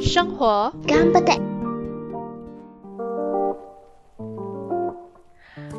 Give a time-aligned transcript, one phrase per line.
[0.00, 1.38] 生活干巴爹。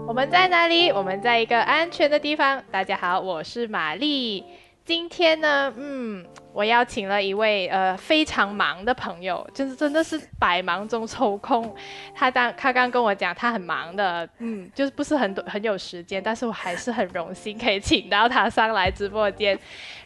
[0.07, 0.89] 我们在哪里？
[0.89, 2.64] 我们在一个安全的地方。
[2.71, 4.43] 大家好，我是玛丽。
[4.84, 6.25] 今天呢，嗯，
[6.58, 11.71] 我邀请了一位呃非常忙的朋友，就是真的是百忙中抽空。
[12.16, 19.56] 他当他刚跟我讲，他很忙的，嗯，就是不是很多很有时间，但是我还是很荣幸可以请到他上来直播间。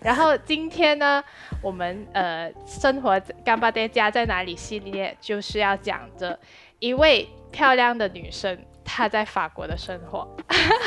[0.01, 1.23] 然后今天呢，
[1.61, 6.37] 我们呃生活干巴爹家在哪里系列就是要讲着
[6.79, 8.59] 一位漂亮的女生。
[8.83, 10.27] 她在法国的生活，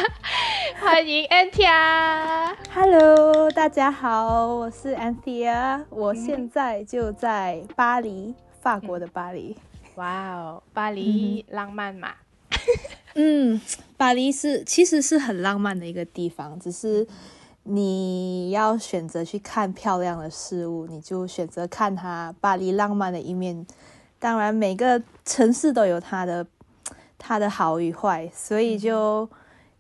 [0.81, 2.55] 欢迎 Antia。
[2.73, 9.57] Hello，大家好，我是 Antia，我现在就在巴黎，法国的巴黎。
[9.97, 12.13] 哇哦，巴黎浪漫嘛？
[13.15, 13.61] 嗯，
[13.97, 17.07] 巴黎是其实是很浪漫的一个地方，只是
[17.63, 23.67] 你要选择去看漂亮的事物，你就选择看它巴黎浪漫的一面。
[24.19, 26.47] 当然，每个城市都有它的。
[27.27, 29.27] 它的好与坏，所以就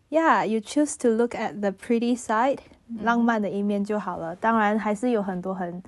[0.08, 2.60] ，Yeah，you choose to look at the pretty side，
[3.02, 4.34] 浪漫的一面就好了。
[4.34, 5.82] 当然，还是有很多很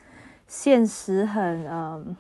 [0.47, 2.15] 现实、很嗯、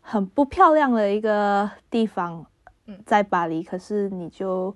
[0.00, 2.46] 很不漂亮的一个地方，
[3.04, 3.62] 在巴黎。
[3.62, 4.74] 可是你就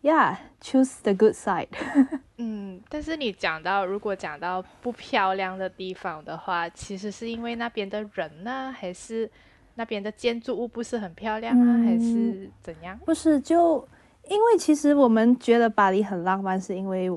[0.00, 1.68] ，Yeah，choose the good side。
[2.38, 9.30] 嗯，但是你讲到，如果讲到不漂亮的地方的话，其实是因为那边的人呢，还是？
[9.78, 12.98] 那边的建筑物不是很漂亮啊，还是怎样？
[13.04, 13.86] 不是，就
[14.26, 17.10] 因为其实我们觉得巴黎很浪漫，是因为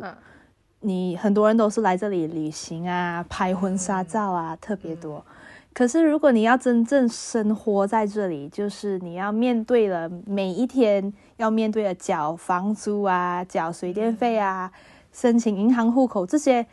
[0.81, 5.25] 你很多人都是来这里旅行啊，拍婚纱照啊，特别多。
[5.73, 14.69] 可是如果你要真正生活在这里，就是你要面对了每一天要面对的缴房租啊、缴水电费啊、
[15.13, 16.67] 申请银行户口这些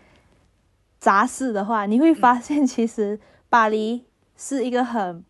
[0.98, 4.04] 杂事的话，你会发现其实巴黎
[4.36, 5.24] 是一个很。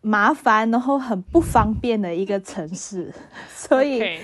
[0.00, 3.12] 麻烦，然后很不方便的一个城市，
[3.54, 4.20] 所以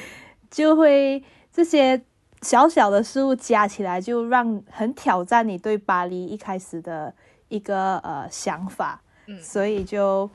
[0.50, 2.00] 就会这些
[2.42, 7.14] 小小的事物加起来，就让很挑战你对巴黎一开始的
[7.48, 9.00] 一个呃想法。
[9.26, 10.30] 嗯，所以就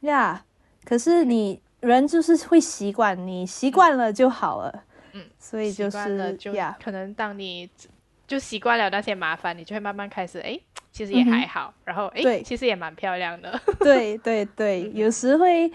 [0.00, 0.44] 呀，
[0.84, 4.84] 可是你人就是会习惯，你习惯了就好了。
[5.12, 7.70] 嗯，所以就是呀，可能当你
[8.26, 10.58] 就习惯了那些麻烦，你就会慢慢开始哎。
[10.92, 13.58] 其实也还好，然后哎，其实也蛮漂亮的。
[13.80, 15.72] 对对对，有时会，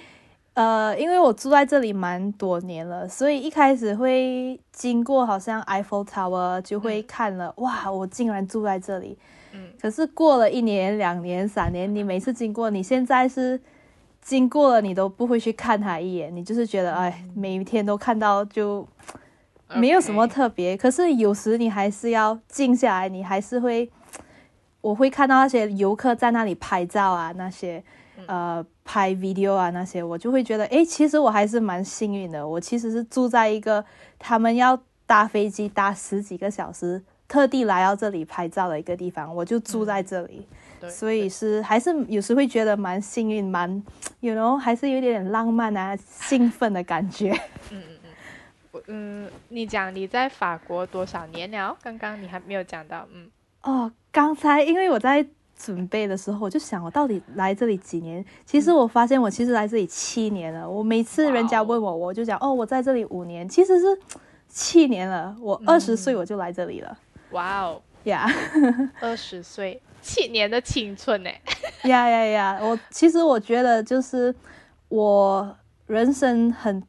[0.53, 9.17] 呃，因为我住在这里蛮多年了，所以一开始会经过好像 Eiffel Tower 就会看了，哇，我竟然住在这里。
[9.53, 9.69] 嗯。
[9.81, 13.59] 可是过了一年、两年、三年，你每次经过，你现在是
[14.21, 18.87] 经过了，你都不会去看它一眼，你就是觉得，哎，每一天都看到就
[19.69, 20.77] 没有什么特别。
[20.77, 23.89] 可是有时你还是要静下来，你还是会。
[24.87, 27.83] 我会看到那些游客在那里拍照啊，那些
[28.25, 32.47] 呃拍 video 啊那些，我就会觉得，哎，其实我还是蛮幸运的。
[32.47, 33.83] 我其实是住在一个
[34.17, 40.47] 他们要搭飞机搭十几个小时，特地来到这里拍照的一个地方，我就住在这里，
[40.89, 43.83] 所以是还是有时会觉得蛮幸运，蛮
[44.21, 47.31] 有 know 还是有点浪漫啊，兴奋的感觉。
[47.71, 48.09] 嗯嗯嗯，
[48.71, 51.75] 我嗯，你讲你在法国多少年了？
[51.83, 53.29] 刚刚你还没有讲到，嗯。
[53.67, 58.23] 哦，刚才因为我在准备的时候，我就想我到底来这里几年？
[58.45, 60.67] 其实我发现我其实来这里七年了。
[60.69, 63.85] 我每次人家问我，我就讲哦，我在这里五年，其实是
[64.47, 65.35] 七年了。
[65.41, 66.97] 我二十岁我就来这里了。
[67.31, 68.25] 哇哦呀，
[69.01, 71.29] 二十岁，七年的青春呢？
[71.83, 72.59] 呀呀呀！
[72.61, 74.33] 我其实我觉得就是
[74.87, 75.57] 我
[75.87, 76.81] 人生很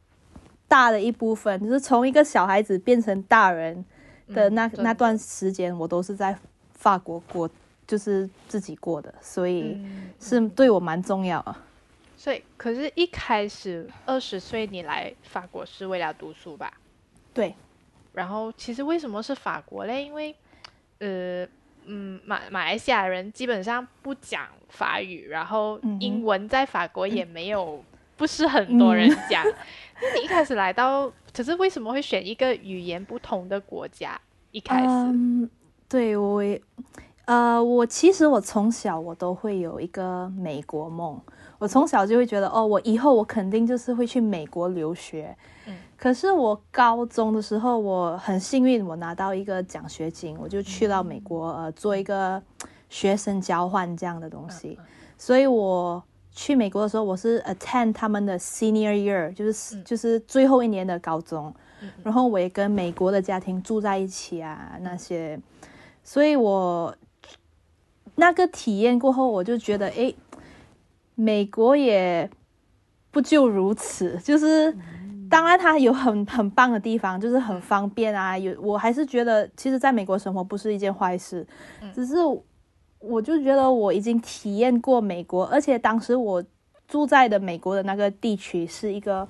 [0.69, 3.85] 大的一部分，就是从一个小孩子变成大人
[4.33, 6.39] 的那那段时间，我都是在。
[6.79, 7.51] 法国过
[7.87, 9.77] 就是自己过的，所以
[10.19, 11.65] 是对我蛮重要啊。
[12.17, 16.73] 所以，可是一开始二十岁你来法国是为了读书吧？
[17.35, 17.55] 对。
[18.13, 20.05] 然后，其实为什么是法国嘞？
[20.05, 20.35] 因为，
[20.99, 21.47] 呃，
[21.85, 27.85] 嗯，马马来西亚人基本上不讲法语，然后英文在法国也没有
[28.17, 29.45] 不是很多人讲。
[30.03, 34.21] 那你一开始来到，可是为什么会选一个语言不同的国家？
[34.51, 35.49] 一开始。
[35.89, 36.43] 对我，
[37.25, 41.19] 呃，我其实我从小我都会有一个美国梦，
[41.59, 45.35] 我从小就会觉得，哦，我以后我肯定就是会去美国留学。
[45.67, 52.43] 嗯，可是我高中的时候，我很幸运，我拿到一个奖学金，我就去到美国，呃，做一个
[52.91, 54.79] 学生交换这样的东西。
[55.17, 61.53] 所以我去美国的时候，我是 attend 他们的 senior year，就是就是最后一年的高中。
[62.03, 65.39] 然后我也跟美国的家庭住在一起啊，那些，
[66.09, 66.97] 所以我
[68.15, 70.15] 那个体验过后，我就觉得，哎，
[71.15, 72.31] 美国也
[73.11, 74.75] 不就如此，就是
[75.29, 81.47] 当然它有很很棒的地方，就是很方便啊，有我还是觉得，其实在美国生活不是一件坏事，
[81.95, 82.15] 只是
[82.99, 86.43] 我就觉得我已经体验过美国，而且当时我。
[86.89, 89.29] 住在的美国的那个地区是一个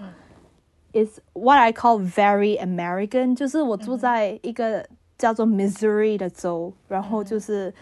[0.92, 7.74] ，is what I call very American，就是我住在一个叫做 Missouri 的州，然后就是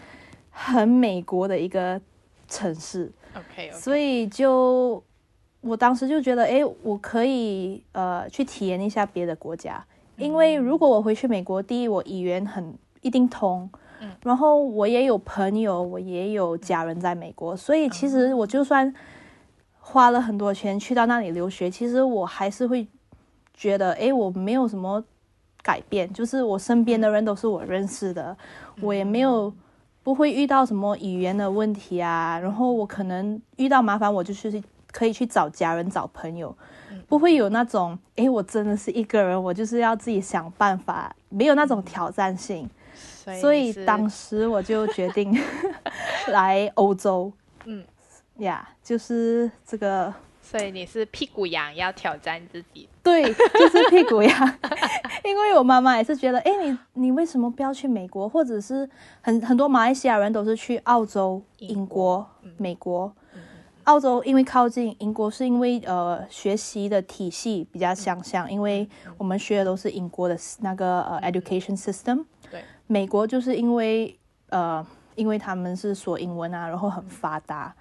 [0.49, 2.01] 很美国的一个
[2.47, 3.11] 城市。
[3.35, 5.01] OK，所以就
[5.61, 9.85] 我当时就觉得，哎，我可以呃去体验一下别的国家，
[10.17, 13.69] 因为如果我回去美国，第一我语言很一定通，
[14.23, 18.93] 然后我也有朋友，我也有家人在美国，所以其实我就算。
[19.89, 22.85] 花了很多钱去到那里留学，其实我还是会
[23.53, 25.01] 觉得，哎，我没有什么
[25.67, 28.35] 改变，就是我身边的人都是我认识的，
[28.79, 29.53] 我也没有
[30.01, 32.39] 不会遇到什么语言的问题啊。
[32.39, 36.55] 然后我可能遇到麻烦，我就是可以去找家人、找朋友，
[37.09, 42.69] 不会有那种，诶，我真的是一个人，我就是要自己想办法，没有那种挑战性。
[43.41, 45.37] 所以当时我就决定
[46.31, 47.29] 来欧洲。
[47.65, 47.83] 嗯。
[48.37, 50.13] 呀，就是这个，
[50.49, 52.87] 所以你是屁股痒，要挑战自己。
[53.03, 54.57] 对，就是屁股痒，
[55.25, 58.89] 因为我妈妈也是觉得，哎，你你为什么不要去美国，或者是
[59.19, 63.13] 很很多马来西亚人都是去澳洲、英国、美国。
[63.83, 72.23] 澳洲因为靠近，英国是因为呃学习的体系比较相像，因为我们学的都是英国的那个呃 education system。
[72.49, 74.17] 对，美国就是因为
[74.49, 74.85] 呃
[75.15, 77.75] 因为他们是说英文啊，然后很发达。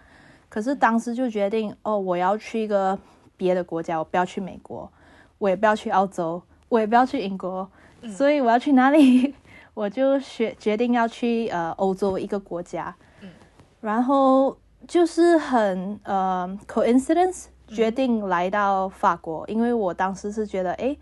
[0.56, 2.98] 可是当时就决定哦，我要去一个
[3.36, 4.90] 别的国家，我不要去美国，
[5.36, 7.68] 我也不要去澳洲，我也不要去英国，
[8.08, 9.34] 所以我要去哪里？
[9.74, 12.96] 我就决决定要去呃欧洲一个国家，
[13.82, 14.56] 然后
[14.88, 20.96] 就是很呃 coincidence 决定来到法国，因为我当时是觉得，哎，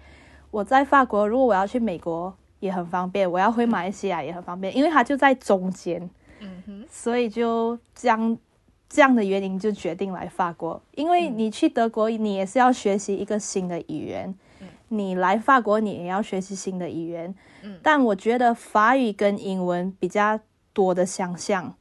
[0.50, 6.10] 我在法国，如果我要去美国也很方便，我要回马来西亚也很方便，因为它就在中间，
[6.40, 8.36] 嗯哼，所以就将。
[8.94, 14.32] 这样的原因就决定来法国，因为你去德国，你也是要学习一个新的语言；
[14.86, 17.34] 你来法国，你也要学习新的语言。
[17.82, 20.38] 但我觉得法语跟英文比较
[20.72, 21.74] 多的相像，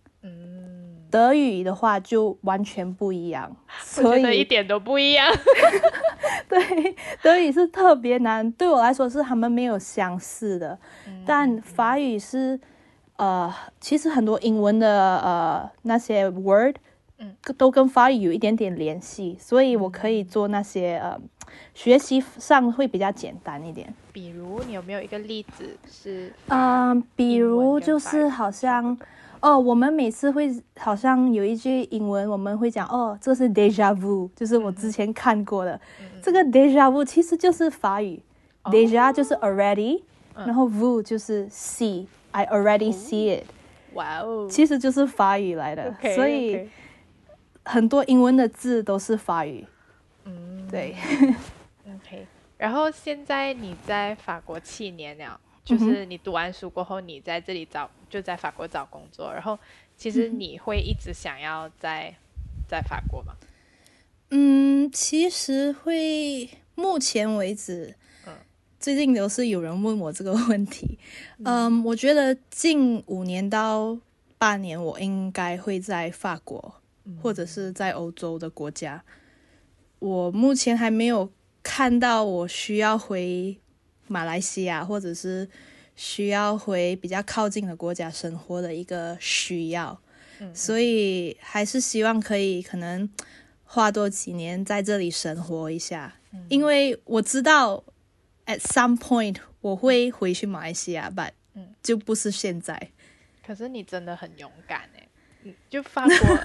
[1.11, 3.55] 德语的话就完全不一样。
[3.85, 5.31] 所以一点都不一样。
[6.49, 10.79] 对，德语是特别难，对我来说是他们没有相似的。
[11.27, 12.59] 但法语是，
[13.17, 16.75] 呃，其实很多英文的呃那些 word。
[17.57, 21.19] 都跟法语有一点点联系，所以我可以做那些呃，
[21.73, 23.93] 学习上会比较简单一点。
[24.11, 26.31] 比如，你有没有一个例子是？
[26.47, 28.97] 嗯，比如就是好像
[29.39, 35.79] 哦，我们每次会好像有一句英文，我们会讲哦，这是 deja vu，就是我之前看过的。
[36.21, 38.21] 这个 deja vu 其实就是法语
[38.65, 40.01] ，deja 就是 already，
[40.35, 43.45] 然后 vu 就是 see，I already see it。
[43.93, 46.67] 哇哦，其实就是法语来的，所以。
[47.65, 49.65] 很多英文的字都是法语，
[50.25, 50.95] 嗯，对。
[51.85, 52.25] OK，
[52.57, 59.57] 然后现在你在法国七年了，就是你读完书过后，你在这里找就在法国找工作，然后
[59.97, 62.13] 其实你会一直想要在
[62.67, 63.33] 在法国吗？
[64.29, 67.95] 嗯，其实会，目前为止，
[68.25, 68.33] 嗯，
[68.79, 70.97] 最近都是有人问我这个问题，
[71.43, 73.97] 嗯，我觉得近五年到
[74.37, 76.75] 八年，我应该会在法国。
[77.21, 79.03] 或者是在欧洲的国家，
[79.99, 81.31] 我目前还没有
[81.61, 83.57] 看到我需要回
[84.07, 85.49] 马来西亚，或者是
[85.95, 89.99] 需要回比较靠近的国家生活的一个需要，
[90.53, 93.09] 所以还是希望可以可能
[93.63, 96.15] 花多几年在这里生活一下，
[96.49, 97.83] 因为我知道
[98.45, 101.31] at some point 我会回去马来西亚，but
[101.81, 102.91] 就不是现在。
[103.45, 105.07] 可是你真的很勇敢哎。
[105.69, 106.39] 就法国，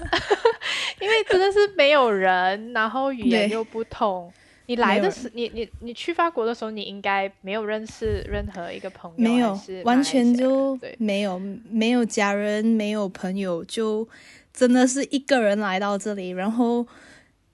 [0.99, 4.31] 因为真的是没有人，然后语言又不通。
[4.65, 11.39] 你来的时，你你你去法国的时候，你应该没有认识任何一个朋友，没有，完全就没有，
[11.71, 14.07] 没有家人，没有朋友，就
[14.53, 16.29] 真的是一个人来到这里。
[16.29, 16.85] 然后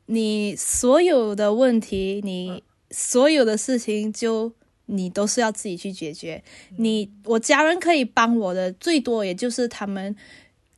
[0.08, 2.62] 你所有的问题，你
[2.92, 4.52] 所有的事情，就
[4.88, 6.44] 你都是要自己去解决。
[6.80, 10.14] 你我家人可以帮我的，最多也就是他们。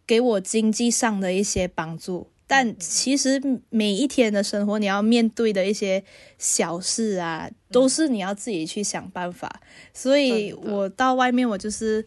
[0.08, 6.02] 给我经济上的一些帮助，但其实每一天的生活，你要面对的一些
[6.38, 9.62] 小事啊，都是你要自己去想办法。
[9.94, 12.06] 所以我到外面，我就是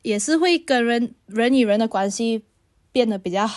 [0.00, 2.44] 也是会跟人人与人的关系
[2.90, 3.48] 变得比较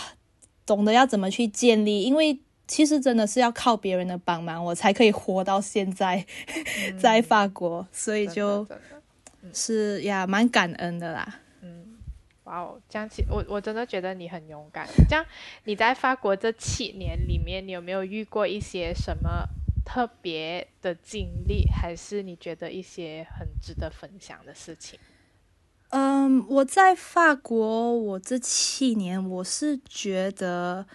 [0.66, 6.26] 懂得要怎么去建立，因为其实真的是要靠别人的帮忙，我才可以活到现在，
[7.00, 8.66] 在法国，所以就
[9.54, 11.40] 是呀，蛮感恩的啦。
[12.46, 14.86] 哇哦，这样其我我真的觉得你很勇敢。
[15.08, 15.26] 这样
[15.64, 19.44] 你在法国这七年里面，你有没有遇过一些什么
[19.84, 24.96] 特别的经历，还是你觉得一些很值得分享的事情？
[25.88, 30.86] 嗯，我在法国，我这七年，我是觉得，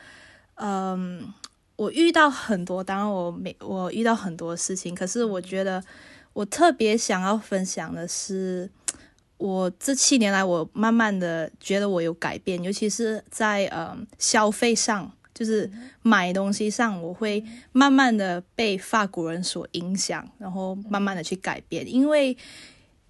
[0.56, 1.34] 嗯，
[1.76, 5.84] 我遇到很多，当然我没我遇到很多事情，可是我觉得
[6.32, 8.72] 我特别想要分享的是。
[9.42, 15.68] 我这七年来，我慢慢的觉得我有改变，尤其是在呃消费上，就是
[16.04, 21.92] 买东西上，我会慢慢的被法国人所影响，然后慢慢的去改变。
[21.92, 22.38] 因为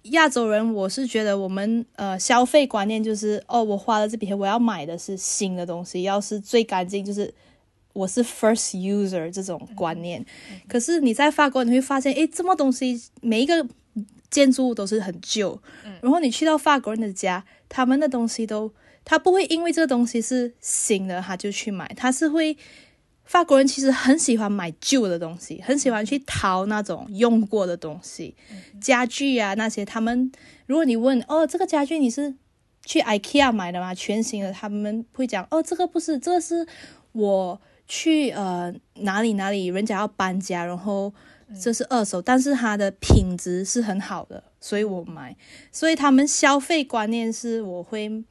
[0.04, 7.32] 亚洲人，我是觉得我们呃消费观念就是，哦，我花了这笔钱，我要买的是新的东西，要是最干净，就是
[7.92, 10.24] 我是 first user 这种观念。
[10.66, 13.68] 可是你在法国，你会发现，诶，这么东西每一个。
[14.32, 15.60] 建筑物都是很旧，
[16.00, 18.72] 然后你去到法国人的家，他们的东西都，
[19.04, 22.56] 他不会因为这个东西是新的，他就去买，他是会，
[23.26, 28.34] 法国人其实很喜欢买旧的东西，很喜欢去淘那种用过的东西，
[28.80, 30.32] 家具啊那些，他们
[30.64, 32.34] 如果你问哦，这个家具你是
[32.86, 33.94] 去 IKEA 买的吗？
[33.94, 36.66] 全新的，他们会讲哦，这个不是，这个是
[37.12, 41.12] 我去呃哪里哪里，人家要搬家，然后。
[41.60, 45.36] 这是二手，但是它的品质是很好的，所以我买。
[45.70, 48.24] 所以他们消费观念是，我会，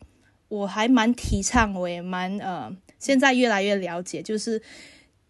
[0.48, 4.62] 我还蛮提倡，我也蛮呃，现在越来越了解，就是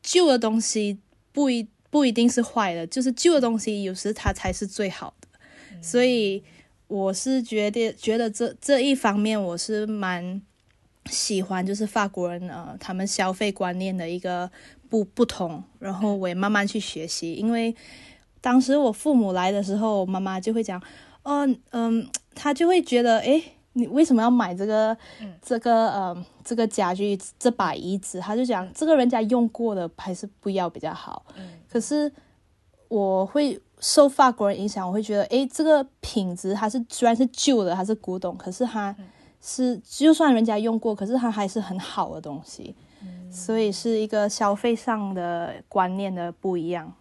[0.01, 0.99] 旧的东西
[1.31, 5.27] 不一不一定是坏的，就是旧的东西有时它才是最好的。
[5.81, 6.43] 所以
[6.87, 10.41] 我是觉得觉得这这一方面我是蛮
[11.05, 14.51] 喜欢，就是法国人呃，他们消费观念的一个。
[14.91, 17.33] 不不同，然后我也慢慢去学习。
[17.35, 17.73] 因为
[18.41, 20.83] 当时我父母来的时候，妈妈就会讲，
[21.23, 22.05] 嗯嗯，
[22.35, 24.97] 他就会觉得，哎，你为什么要买这个
[25.41, 28.19] 这个呃这个家具这把椅子？
[28.19, 31.25] 他就讲，这个人家用过的还是不要比较好。
[31.69, 32.11] 可是
[32.89, 38.93] 我会受法国人影响，我会觉得，哎，这个品质它是虽然是旧的，它是古董，可是它
[39.39, 42.75] 是就算人家用过，可是它还是很好的东西。
[43.31, 46.93] 所以是一个消费上的观念的不一样。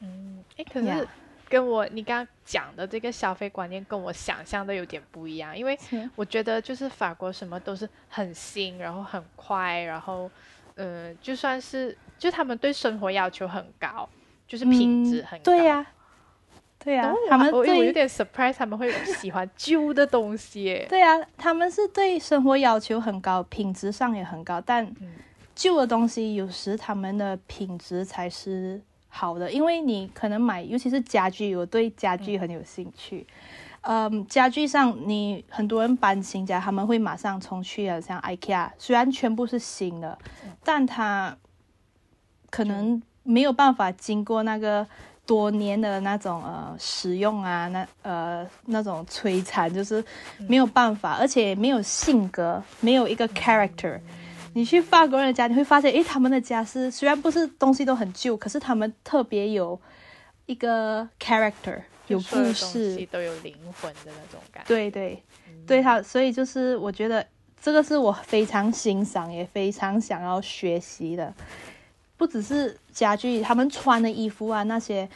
[0.00, 1.08] 嗯，哎，可是
[1.48, 5.78] 跟我你刚刚讲的这个消费观念跟我想象的有点不一样，因为
[6.16, 10.28] 我觉得就是法国什么都是很新，然后很快，然后
[10.74, 14.08] 呃，就算是就他们对生活要求很高，
[14.48, 15.44] 就是品质很高。
[15.44, 15.86] 对呀，
[16.80, 20.84] 对呀，他们我我有点 surprise，他们会喜欢旧的东西。
[20.88, 24.92] 对呀，他们是对生活要求很高，品质上也很高，但。
[25.56, 33.26] 旧的东西有时他们的品质才是好的，因为你可能买，尤其是家具，我对家具很有兴趣。
[33.80, 40.18] 嗯，家具上你很多人搬新家，他们会马上冲去啊，像 IKEA，虽然全部是新的，
[40.62, 41.34] 但它
[42.50, 44.86] 可能没有办法经过那个
[45.24, 50.04] 多年的那种呃使用啊，那呃那种摧残，就是
[50.48, 53.98] 没有办法，而且没有性格，没有一个 character。
[54.56, 59.78] 你去法国人的家，你会发现，诶，他们的家是虽然不是东西都很旧，可是他们特别有
[60.46, 64.64] 一个 character，有故事，都有灵魂的那种感。
[64.66, 65.22] 对对，
[65.66, 67.26] 对他，所以就是我觉得
[67.60, 71.34] 这个是我非常欣赏，也非常想要学习的。
[72.16, 75.06] 不只是家具，他们穿的衣服啊那些，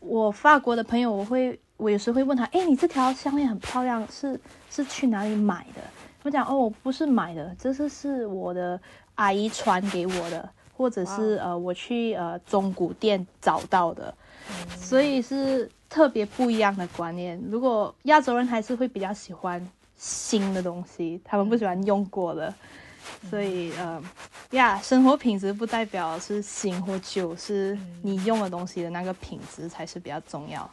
[0.00, 5.80] 我法国的朋友，我会我有时会问他，诶，你这条项链很漂亮，是是去哪里买的？
[6.22, 8.80] 我讲哦，我不是买的，这是是我的
[9.14, 14.14] 阿姨传给我的，或者是呃我去呃中古店找到的，
[14.76, 17.42] 所以是特别不一样的观念。
[17.48, 22.52] 如果亚洲人还是会比较喜欢新的东西，他们不喜欢用过的，
[23.30, 24.02] 所以呃
[24.50, 30.70] 呀，生活品质不代表是新或旧，是你用的东西的那个品质才是比较重要。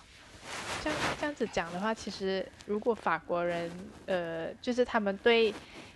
[0.84, 3.70] 这样这样子讲的话，其实如果法国人，
[4.06, 5.48] 呃，就是他们对，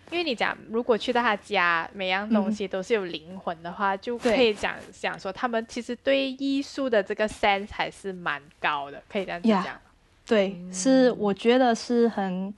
[0.09, 9.79] 因为你讲如果去到他家，每样东西都是有灵魂的话，就可以讲讲说他们其实对艺术的这个 sense 还是蛮高的，可以这样子讲。
[10.25, 12.53] 对，是我觉得是很，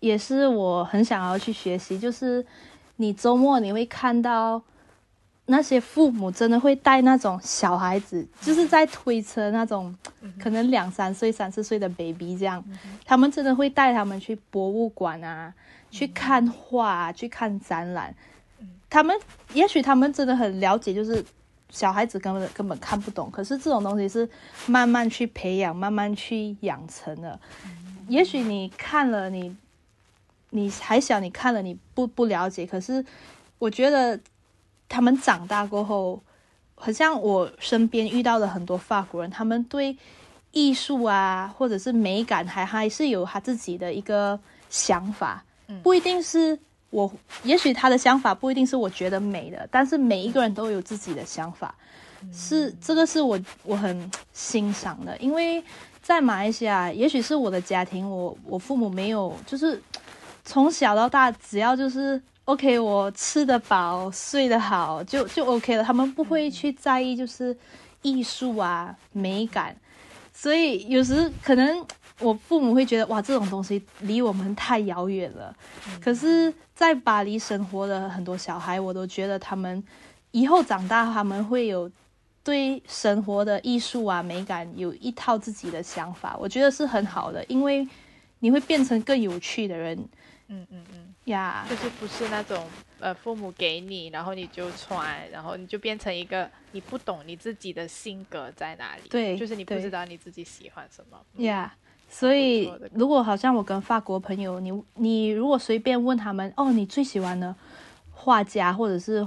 [0.00, 2.44] 也是我很想要去学习，就是
[2.96, 4.62] 你周末你会看到。
[5.46, 9.94] 那些父母真的会带那种小孩子，就是在推车那种，
[10.40, 12.64] 可能两三岁、三四岁的 baby 这样，
[13.04, 15.52] 他们真的会带他们去博物馆啊，
[15.90, 18.14] 去看画，去看展览。
[18.88, 19.14] 他们
[19.52, 21.22] 也许他们真的很了解，就是
[21.68, 23.30] 小孩子根本根本看不懂。
[23.30, 24.26] 可是这种东西是
[24.66, 27.38] 慢慢去培养、慢慢去养成的。
[28.08, 29.54] 也许你看了，你
[30.48, 32.66] 你还小，你看了你不不了解。
[32.66, 33.04] 可是
[33.58, 34.18] 我觉得。
[34.88, 36.22] 他们长大过后，
[36.74, 39.96] 好像我身边遇到的很多法国人，他们对
[40.52, 44.38] 艺术啊，或者是美感，还还是有他自己的一个
[44.70, 45.42] 想法。
[45.82, 46.56] 不一定是
[46.90, 47.10] 我，
[47.42, 51.74] 也许他的想法不一定是我觉得美的，但是每一个人都有自己的想法，
[52.32, 55.16] 是这个是我我很欣赏的。
[55.18, 55.64] 因为
[56.02, 59.82] 在马来西亚，也许是我的家庭，我我父母没有，就是
[60.44, 62.22] 从小到大，只要就是。
[62.46, 65.82] OK，我吃得饱，睡得好，就就 OK 了。
[65.82, 67.56] 他们不会去在意就是
[68.02, 69.74] 艺术啊、美感，
[70.32, 71.86] 所以有时可能
[72.20, 75.56] 我父母会觉得哇，这种东西离我们太遥远了。
[76.02, 79.82] 可是，在巴黎生活的很多小孩，我都觉得他们
[80.32, 81.90] 以后长大，他们会有
[82.44, 86.36] 对生活的艺术啊、美感有一套自己的想法。
[86.38, 87.88] 我觉得是很好的，因为
[88.40, 89.98] 你会变成更有趣的人。
[90.48, 91.03] 嗯嗯嗯。
[91.24, 92.62] 呀，就是不是那种
[93.00, 101.18] 呃，父母给你，然后你就穿，然后你就变成一个你不懂你自己的性格在哪里，对，就是你不知道你自己喜欢什么。
[101.42, 101.74] 呀，
[102.08, 107.54] 所以如果好像我跟法国朋友，你你如果随便问他们，哦，你最喜欢的
[108.10, 109.26] 画家或者是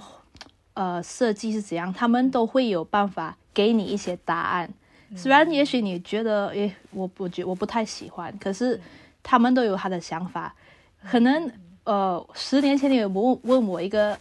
[0.73, 4.71] 呃设计是怎样，他们都会有办法给你一些答案。
[5.15, 8.79] 虽然也许你觉得，诶，我我觉我不太喜欢，可是
[9.23, 10.53] 他们都有他的想法，
[11.03, 11.51] 可能。
[11.87, 14.19] 呃，十年前你有问问我一个，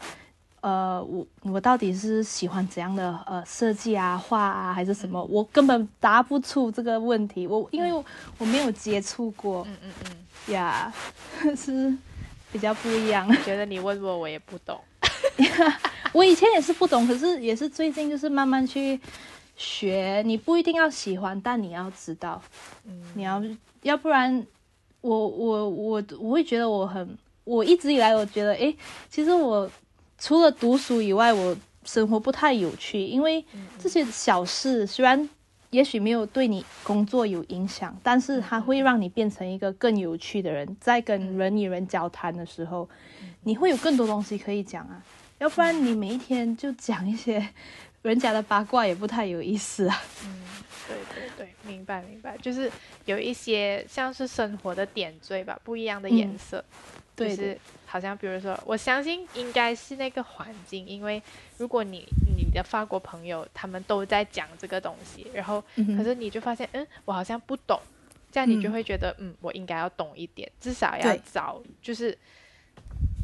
[0.61, 5.21] 呃，我我到底是喜欢怎样的呃设计啊、画啊，还是什么？
[5.25, 7.45] 我根本答不出这个问题。
[7.45, 8.05] 我因为
[8.39, 10.95] 我没有接触过，嗯嗯嗯，呀，
[11.59, 11.93] 是
[12.53, 13.29] 比较不一样。
[13.43, 14.81] 觉得你问我，我也不懂。
[16.15, 19.01] 我以前也是不懂，可是也是最近就是慢慢去
[19.57, 20.23] 学。
[20.25, 22.41] 你不一定要喜欢，但你要知道，
[22.85, 23.43] 嗯，你要
[23.83, 24.47] 要不然，
[25.01, 27.19] 我我我我会觉得我很。
[27.47, 28.77] 我一直以来，我觉得，诶，
[29.09, 29.71] 其实我
[30.19, 33.01] 除了读书以外，我生活不太有趣。
[33.07, 33.45] 因为
[33.79, 35.29] 这些小事虽然
[35.71, 40.77] 也许没有对你工作有影响，但是它会让你变成一个更有趣的人。
[40.81, 42.89] 在跟人与人交谈的时候，
[43.45, 45.01] 你会有更多东西可以讲啊。
[45.39, 47.49] 要不然你每一天就讲一些
[48.03, 50.03] 人家的八卦，也不太有意思啊。
[50.25, 50.43] 嗯，
[50.89, 52.69] 对对对，明白明白，就是
[53.05, 56.65] 有一些像是生活的点缀吧，不一样的颜色。
[57.17, 61.23] 就是好像，比如说，我相信应该是那个环境，因为
[61.57, 67.81] 如果你你的法国朋友他们都在讲这个东西，然后可是你就发现，嗯，我好像不懂，
[68.31, 72.17] 这样你就会觉得，嗯，我应该要懂一点，至少要找，就是，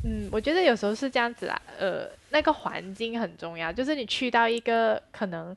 [0.04, 5.54] 嗯，我觉得有时候是这样子啦，呃，那个环境很重要，就是你去到一个可能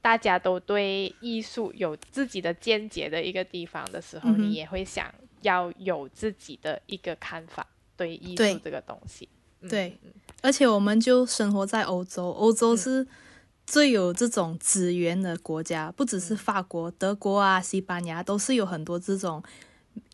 [0.00, 7.66] 大家都对艺术有自己的见解的一个地方的时候，你也会想要有自己的一个看法。
[7.96, 9.28] 对艺术这个东西，
[9.68, 9.98] 对，
[10.40, 13.06] 而且我们就生活在欧洲，欧洲是
[13.66, 19.42] 最有这种资源的国家，不只是法国、德国啊、西班牙，都是有很多这种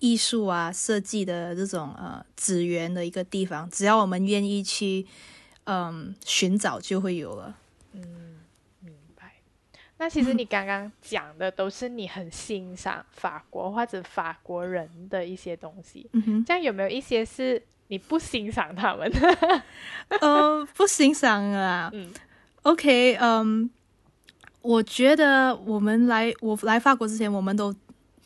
[0.00, 3.68] 艺术啊、设计的这种呃资源的一个地方。
[3.70, 5.06] 只要我们愿意去，
[5.64, 7.56] 嗯，寻找就会有了。
[9.98, 16.08] 那其实你刚刚讲的都是你很欣赏法国或者法国人的一些东西，
[16.46, 19.10] 这样有没有一些是你不欣赏他们？
[20.20, 21.90] 呃，不欣赏啊。
[21.92, 22.12] 嗯
[22.62, 23.68] ，OK，嗯，
[24.62, 27.74] 我觉得我们来我来法国之前，我们都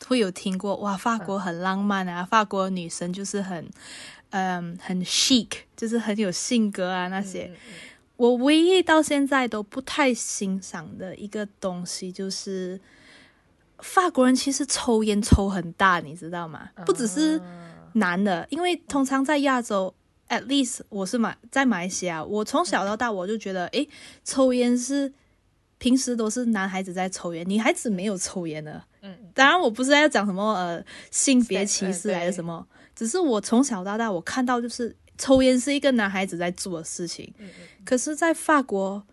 [0.05, 3.67] 会有听过哇，法国很浪漫啊，法国女生就是很
[4.29, 7.51] 嗯很 chic，就是很有性格啊那些。
[8.15, 12.79] 我唯一到现在都不太欣赏的一个东西，就是
[13.79, 16.69] 法国人其实抽烟抽很大，你知道吗？
[16.85, 17.41] 不只是
[17.93, 19.93] 男的，因为通常在亚洲
[20.29, 23.89] ，at least 我是马在马来西亚，我从小到大我就觉得，诶，
[24.23, 25.11] 抽烟是
[25.79, 28.83] 平时都是男孩子在抽烟，女孩子没有抽烟的。
[29.01, 34.95] 嗯，当然我不是在讲什么呃性别歧视还是什么，只是我从小到大我看到就是。
[35.17, 37.33] 抽烟是一个男孩子在做的事情，
[37.85, 39.05] 可是，在法国，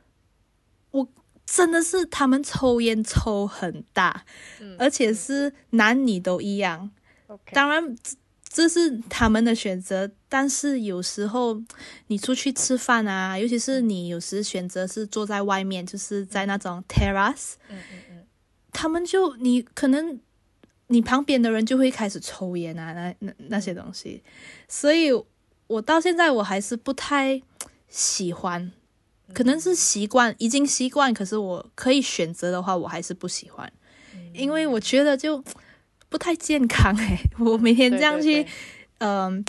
[0.90, 1.08] 我
[1.44, 4.24] 真的是他们抽烟抽很大，
[4.78, 6.90] 而且是男女都一样。
[7.52, 7.96] 当然，
[8.48, 11.62] 这是他们的选择，但是有时候
[12.08, 17.52] 你出去吃饭啊，尤其是你有时选择是坐在外面，就是在那种 terrace，
[18.72, 20.18] 他们就你可能
[20.88, 24.24] 你旁边的人就会开始抽烟啊，那那那些东西，
[24.66, 25.10] 所以
[25.70, 27.40] 我到现在我还是不太
[27.88, 28.72] 喜欢，
[29.32, 33.72] 可能是习惯已经习惯，可是我可以选择的话，我还是不喜欢，
[34.34, 35.42] 因为我觉得就
[36.08, 38.44] 不太健康诶、 我每天这样去
[38.98, 39.44] 嗯、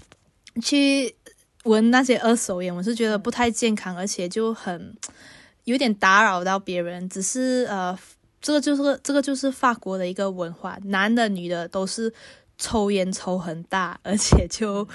[0.62, 1.16] 去
[1.64, 4.96] 闻那些二手烟，我是觉得不太健康，而且就很
[5.64, 7.10] 有点打扰到别人。
[7.10, 7.98] 只是呃，
[8.40, 12.14] 这个就是这个就是法国的一个文化，男的女的都是
[12.60, 14.88] 抽烟抽很大，而且就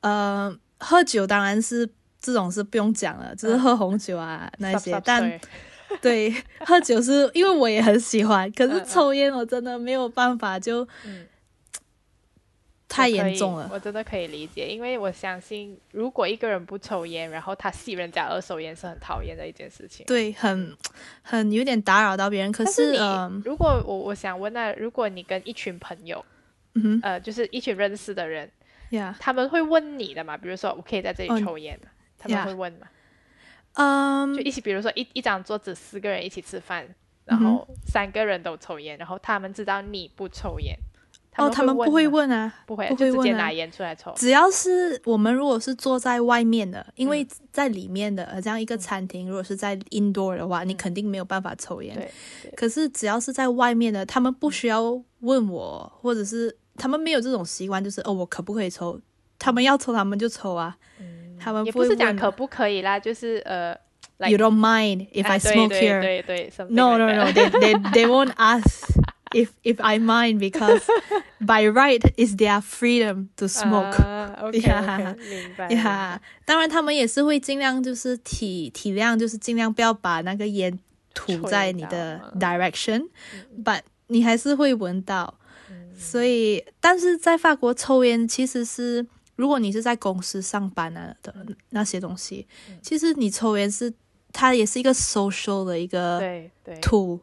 [0.00, 1.88] 呃喝酒当然是
[2.20, 5.40] 这种是不用讲了，就是喝红酒啊、那些但
[6.02, 11.26] 对喝酒是因为我也很喜欢， 可是抽烟我真的没有办法，就嗯
[12.88, 13.70] 太严重了。
[13.72, 20.04] 我真的可以理解，因为我相信，如果一个人不抽烟，然后他吸人家二手烟，是很讨厌的一件事情。
[20.06, 20.76] 对，很
[21.22, 22.50] 很有点打扰到别人。
[22.50, 26.24] 可但是你，嗯、如果我我想问那，如果你跟一群朋友，
[26.74, 28.50] 嗯呃，就是一群认识的人，
[28.90, 30.36] 呀，他们会问你的嘛？
[30.36, 31.90] 比如说，我可以在这哦里抽烟吗？
[32.18, 32.86] 他们会问嘛？
[33.74, 36.84] 嗯就一起，比如说一一张桌子四个人一起吃饭，
[37.24, 40.76] 然嗯后三个人都抽烟，然后他们知道你不抽烟，
[41.36, 44.12] 哦，他们不会，问啊，不会，不会问啊就直接拿烟出来抽。
[44.16, 52.10] 只要是我们如果是坐在外面的，因为嗯在里面的，呃，这样一个餐厅，如果是在 indoor 的话，你肯定没有办法抽烟。
[52.56, 58.98] 可是只要是在外面的，他们不需要问我，或者是他们没有这种习惯，就是哦，我可不可以抽？
[59.38, 60.74] 他们要抽，他们就抽啊，
[61.38, 63.76] 他们嗯也不是讲可不可以啦，就是呃
[64.18, 66.00] You don't mind if 哎 I smoke here?
[66.00, 67.24] 对对，something No, no, like no.
[67.32, 68.88] that They, they, they won't ask
[69.32, 70.82] if if I mind because
[71.40, 73.96] by right is their freedom to smoke.
[74.02, 75.12] 啊 OK Yeah.
[75.12, 75.70] OK，明白。
[75.70, 80.78] 呀当然他们也是会尽量就是体体谅，就是尽量不要把那个烟
[81.14, 85.32] 吐在你的嗯 direction，but 你还是会闻到。
[86.00, 91.34] 所以，但是在法国抽烟其实是，如果你是在公司上班啊的
[91.68, 92.48] 那些东西，
[92.82, 93.92] 其实你抽烟是
[94.32, 97.20] 它也是一个 social 的一个对对，tool。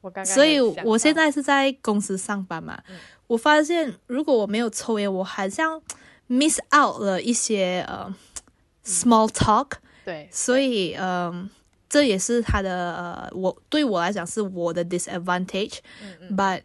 [0.00, 2.80] 我刚刚所以我现在是在公司上班嘛，
[3.26, 5.82] 我发现如果我没有抽烟，我好像
[6.28, 8.14] miss out 了一些呃
[8.84, 9.72] small talk，、
[10.04, 11.50] 对，所以嗯、
[11.88, 16.64] 这也是他的呃，我对我来讲是我的 disadvantage，but、嗯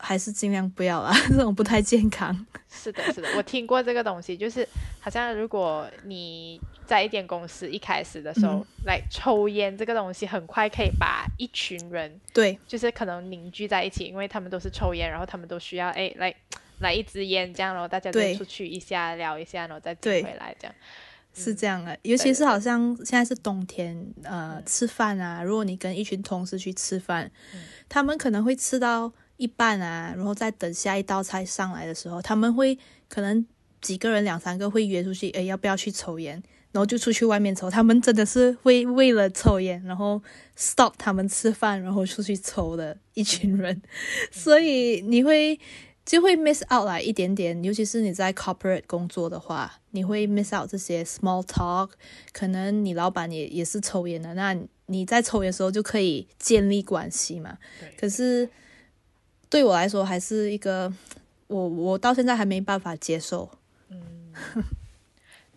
[0.00, 2.46] 还是尽量不要啦， 这种不太健康。
[2.68, 4.66] 是的，是的，我听过这个东西，就是
[5.00, 16.34] 好像如果你在一间公司一开始的时候，来、抽烟这个东西，很快可以把一群人对就是可能凝聚在一起，因为他们都是抽烟，然后他们都需要哎来
[16.78, 20.74] 来一支烟这样，然后大家就出去一下聊一下，然后再进对回来这样。
[21.32, 27.30] 是这样的，尤其是好像现在是冬天，呃，吃饭啊，如果你跟一群同事去吃饭，
[27.88, 33.46] 他们可能会吃到一半啊，然后再等下一道菜上来的时候，他们会可能
[33.80, 36.42] 几个人两三个会约出去，诶，要不要去抽烟？
[36.72, 40.22] 然后就出去外面抽，他们真的是会为了抽烟，然后
[40.56, 43.80] stop 他们吃饭，然后出去抽的一群人，
[44.30, 45.58] 所以你会
[46.04, 51.90] 就会 miss out 来一点点，尤其是你在 corporate 工作的话，你会 miss out 这些 small talk。
[52.32, 54.54] 可能你老板也也是抽烟的，那
[54.86, 57.58] 你在抽烟的时候就可以建立关系嘛。
[57.98, 58.48] 可是
[59.50, 60.90] 对我来说，还是一个
[61.48, 63.50] 我我到现在还没办法接受。
[63.90, 64.32] 嗯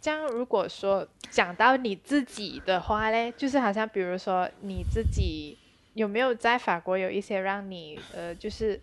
[0.01, 5.57] 这样，如果说讲到你自己的话嘞，就是好像比如说你自己
[5.93, 8.77] 有没有在法国有一些让你呃，就是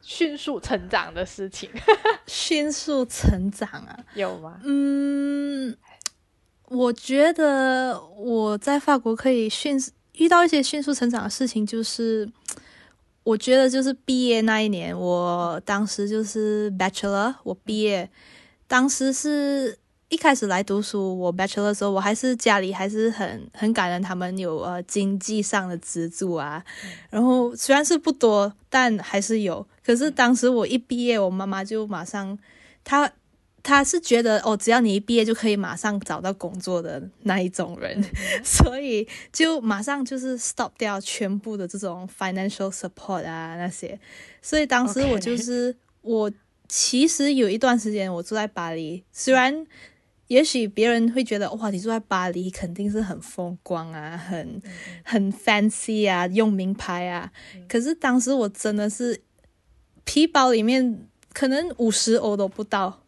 [0.00, 1.68] 迅速成长的事情，
[2.28, 4.60] 迅速成长啊，有吗？
[4.62, 5.76] 嗯，
[6.68, 12.30] 我觉得我在法国可以迅速遇到一些迅速成长的事情，就是
[13.22, 18.08] 我觉得就是毕业那一年，我当时就是 bachelor，我毕业，
[18.66, 19.78] 当时是
[20.08, 26.64] 一开始来读书，我 bachelor 的时候，我还是家里还是很很感恩他们有呃经济上的资助啊，
[27.10, 29.64] 然后虽然是不多，但还是有。
[29.84, 32.38] 可是当时我一毕业，我妈妈就马上，
[32.82, 33.10] 她
[33.62, 38.02] 她是觉得哦，只要你一毕业就可以马上找到工作的那一种人，
[38.44, 43.98] 所以就马上就是 stop 掉全部的这种 financial support 啊那些。
[44.40, 46.30] 所以当时我就是我
[46.68, 49.66] 其实有一段时间我住在巴黎，虽然。
[50.30, 54.62] 也许别人会觉得哇，你住在巴黎肯定是很风光啊，很
[55.02, 57.32] 很 fancy 啊，用名牌啊。
[57.68, 59.20] 可是当时我真的是
[60.04, 63.02] 皮包里面可能五十欧都不到，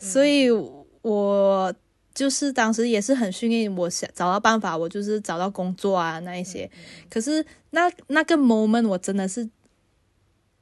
[0.00, 0.50] 所以
[1.02, 1.74] 我
[2.14, 6.68] 就是当时也是很幸运，我想找到办法，我就是找到工作啊那一些。
[7.10, 9.46] 可是那那个 moment 我真的是，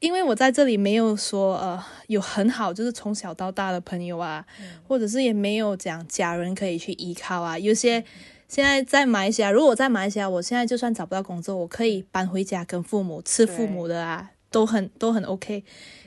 [0.00, 4.44] 因为我在这里没有说呃有很好，就是从小到大的朋友啊，
[4.88, 7.56] 或者是也没有讲家人可以去依靠啊。
[7.56, 8.04] 有些
[8.48, 15.62] 现在在马来西亚，如果我在马来西亚，我现在就算找不到工作，我可以搬回家跟父母吃父母的啊，都很都很 OK。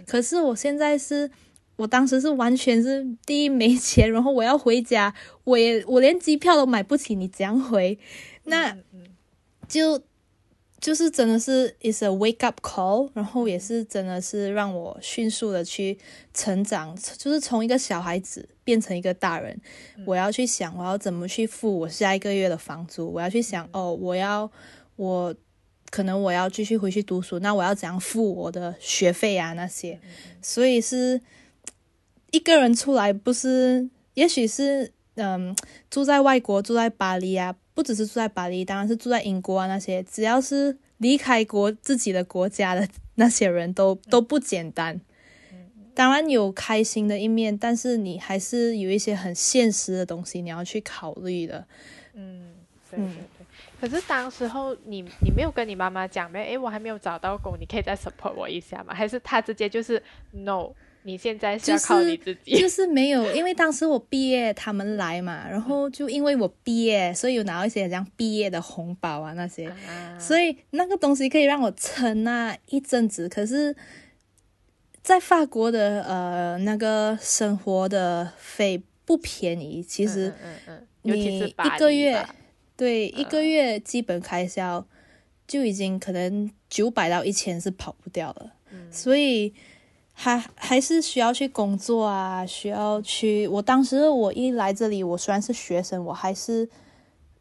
[0.06, 1.32] 可是我现在是。
[1.82, 5.12] 我当时是完全是第一没钱，然后我要回家，
[5.46, 7.98] 我也我连机票都买不起，你怎样回？
[8.44, 8.78] 那
[9.68, 10.00] 就
[10.80, 15.98] 就是真的是 is a wake up call，然后也是真的是让我迅速的去
[16.36, 19.60] 成长，就是从一个小孩子变成一个大人。
[20.06, 24.52] 我要去想我要怎么去付我下一个月的房租，我要去想哦，我要
[24.98, 25.34] 我
[25.90, 30.00] 可能我要继续回去读书，那我要怎样付我的学费啊那些，
[30.44, 31.20] 所以是。
[32.32, 35.56] 一个人出来不是，也许是嗯，
[35.90, 39.68] 住在外国，住在巴黎啊，不只是住在巴黎，当然是住在英国啊。
[39.68, 45.00] 那些只要是离开国自己的国家的那些人都都不简单。
[45.94, 51.68] 当然有开心的一面，但是你还是有一些很现实的东西你要去考虑的。
[52.14, 52.54] 嗯，
[52.90, 53.46] 对对对。
[53.82, 56.46] 可是当时候你你没有跟你妈妈讲没？
[56.46, 58.94] 诶，我还没有找到工，你可以再 support 我一下吗？
[58.94, 60.70] 还是他直接就是 no？
[61.04, 69.74] 你现在是要靠你自己，就是没有，因为当时我毕业，他们来嘛，然后就因为我毕业，所以有拿到一些像毕业的红包啊那些，
[70.20, 73.28] 所以那个东西可以让我撑那一阵子。
[73.28, 73.76] 可是，
[75.02, 80.32] 在法国的呃那个生活的费不便宜，其实，
[81.02, 82.24] 你一个月，
[82.78, 84.86] 对一个月基本开销
[85.48, 88.54] 就已经可能九百到一千是跑不掉了，
[88.92, 89.52] 所以。
[90.22, 93.48] 还还是需要去工作啊，需要去。
[93.48, 96.70] 我当时我一来这里，我虽然是学生，我还是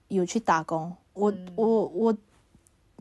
[0.09, 0.91] 有去打工。
[1.13, 2.17] 我我我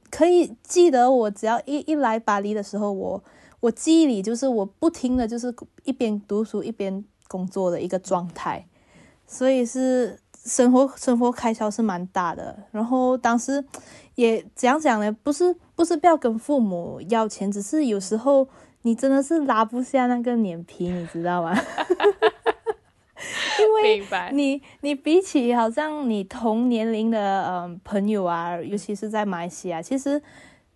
[0.10, 3.24] 可以记得，我只要一一来巴黎的时候，我
[3.62, 8.68] 我记忆里就是我不停的就是一边读书一边工作的一个状态，
[9.26, 12.64] 所以是生活生活开销是蛮大的。
[12.72, 13.64] 然后当时
[14.16, 15.10] 也怎样讲呢？
[15.24, 18.46] 不是不是不要跟父母要钱，只是有时候。
[18.84, 21.54] 你真的是拉不下那个脸皮，你知道吗？
[23.60, 30.22] 因为你你比起好像你同年龄的嗯朋友啊，尤其是在马来西亚，其实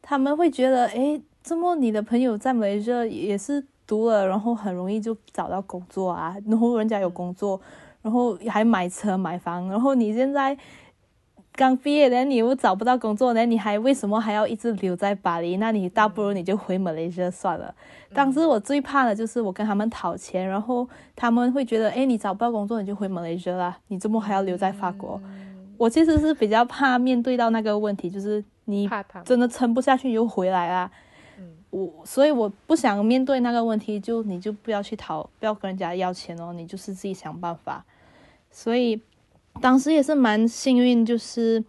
[0.01, 7.59] 他们会觉得，哎，这么你的朋友在马来西亚也是读了，然后很容易就找到工作啊，然后人家有工作，
[8.01, 10.57] 然后还买车买房，然后你现在。
[11.55, 15.57] 刚毕业的你又找不到工作呢，你还为什么还要一直留在巴黎？
[15.57, 17.73] 那你倒不如你就回马来西亚算了。
[18.11, 25.21] 当时我最怕的就是我跟他们讨钱，然后他们会觉得，哎，你找不到工作你就回马来西亚啦，你怎么还要留在法国？
[25.77, 28.89] 我其实是比较怕面对到那个问题，就是你
[29.23, 30.89] 真的撑不下去你就回来啦。
[31.69, 37.85] 我所以我不想面对那个问题，就你就不要去讨，不要跟人家要钱哦，你就是自己想办法。
[38.49, 38.99] 所以。
[39.61, 41.63] 当时也是蛮幸运，就是，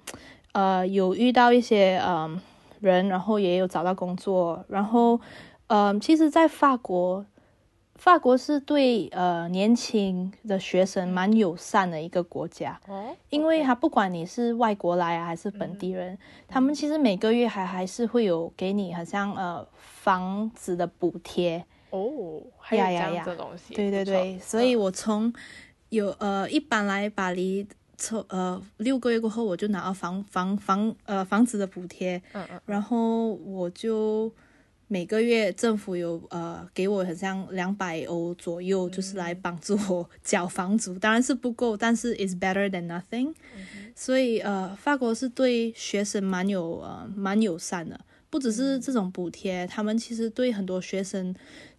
[0.52, 2.40] 呃，有遇到一些嗯
[2.80, 5.20] 人，然后也有找到工作，然后，
[5.68, 7.24] 嗯，其实，在法国，
[7.94, 16.18] 法国是对呃年轻的学生蛮友善的一个国家，哦，因为他不管你是外国来啊还是本地人，
[16.48, 25.32] 他们其实每个月还还是会有给你好像呃房子的补贴，哦，还有这样的东西，对对对，所以我从。
[25.94, 34.30] 有呃，一般来巴黎，从呃六个月过后，我就拿到房房房呃房子的补贴，嗯嗯，然后我就
[34.88, 43.32] 每个月政府有呃给我很像两百欧左右，就是来帮助我缴房租，当然是不够，但是 is better than nothing，
[43.94, 51.34] 所以呃法国是对学生蛮有呃蛮友善的，不只是这种补贴，他们其实对很多学生。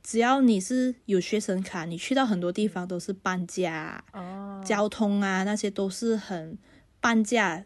[0.06, 4.62] 只要你是有学生卡，你去到很多地方都是半价，哦。
[4.64, 6.58] 交通啊那些都是很
[7.02, 7.66] 半价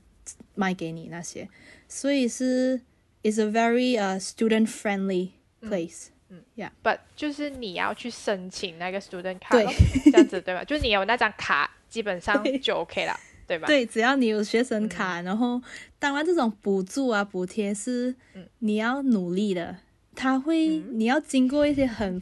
[0.55, 1.49] 卖给你那些，
[1.89, 2.79] 所以是
[3.23, 9.65] is a very uh student friendly place，嗯，yeah，but 就是你要去申请那个 student 卡，对，
[10.05, 10.63] 这样子对吧？
[10.67, 13.67] 就是你有那张卡，基本上就 OK 了，对吧？
[13.67, 15.61] 对，只要你有学生卡，然后
[15.99, 18.15] 当然这种补助啊补贴是
[18.59, 19.75] 你要努力的。
[20.19, 22.21] 他会，你要经过一些很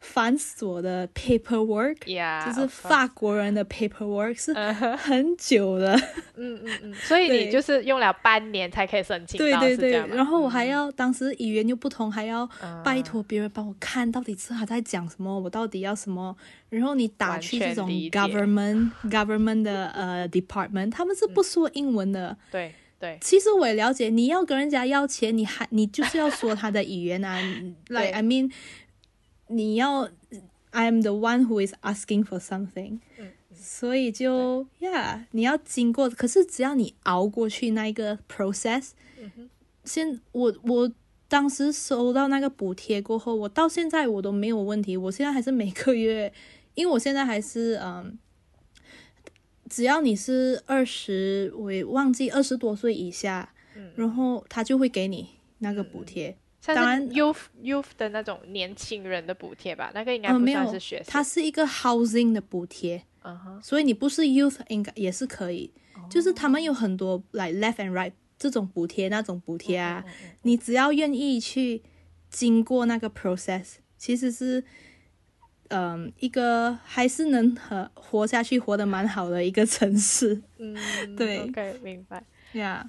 [0.00, 5.94] 繁琐的 paperwork，Yeah，就是法国人的 paperwork 是很久的。
[6.36, 10.16] 嗯嗯嗯，所以你就是用了半年才可以申请到，对对对。
[10.16, 16.34] 然后我还要当时语言又不同，还要嗯拜托别人帮我看到底是他在讲什么，我到底要什么。
[16.68, 22.36] 然后你打去这种 government government 的呃 department，他们是不说英文的。
[22.50, 27.38] 对对其实我也了解，你要跟人家要钱，你还你就是要说他的语言啊。
[27.88, 28.50] like I mean，
[29.48, 30.08] 你要
[30.70, 33.00] I am the one who is asking for something，、
[33.54, 36.08] 所以就 yeah，你要经过。
[36.08, 38.92] 可是只要你熬过去那一个 process，、
[39.84, 40.90] 现我我
[41.28, 44.96] 当时收到那个补贴过后，我到现在我都没有问题。
[44.96, 46.32] 我现在还是每个月，
[46.74, 48.18] 因为我现在还是嗯。
[49.68, 53.52] 只要你是二十，我也忘记二十多岁以下，
[53.96, 56.36] 然后他就会给你那个补贴。
[56.60, 61.06] 像当然是 youth youth 的那种年轻人的补贴吧，那个应该呃，不算是学，生。
[61.06, 63.04] 它是一个 housing 的补贴，
[63.62, 65.72] 所以你不是 youth 应该也是可以。
[65.94, 70.04] 哦就是他们有很多 like left and right 这种补贴，那种补贴嗯啊，
[70.42, 71.82] 你只要愿意去
[72.30, 74.64] 经过那个 process，其实是。
[75.68, 80.76] 嗯，一个还是能和活下去、活得蛮好的一个城市嗯，
[81.16, 82.22] 对，OK，明白。
[82.52, 82.88] 呀。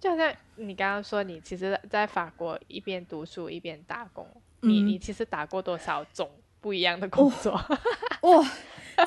[0.00, 4.26] 就好像你刚刚说，你其实在法国一边读书一边打工，
[4.60, 6.28] 你嗯你其实打过多少种
[6.60, 7.52] 不一样的工作？
[8.22, 8.50] 哇、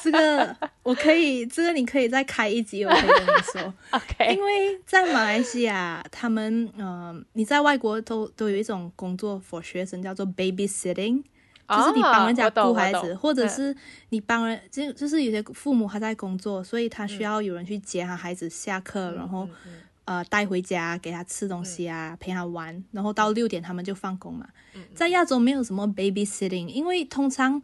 [0.01, 3.73] 这个我可以，这个你可以再开一集，我可以跟你说。
[3.91, 11.21] OK，因为在马来西亚，他们嗯、呃你在外国都都有一种工作 for 学生叫做 babysitting，
[11.67, 13.75] 就是你帮人家顾孩子，或者是
[14.09, 19.73] 你帮人，就就是有些父母他在工作，所以他需要有人去接他孩子下课，然后嗯嗯
[20.05, 24.47] 呃带回家给他吃东西啊，陪他玩，然后到六点他们就放工嘛。
[24.73, 27.61] 嗯在亚洲没有什么 babysitting，因为通常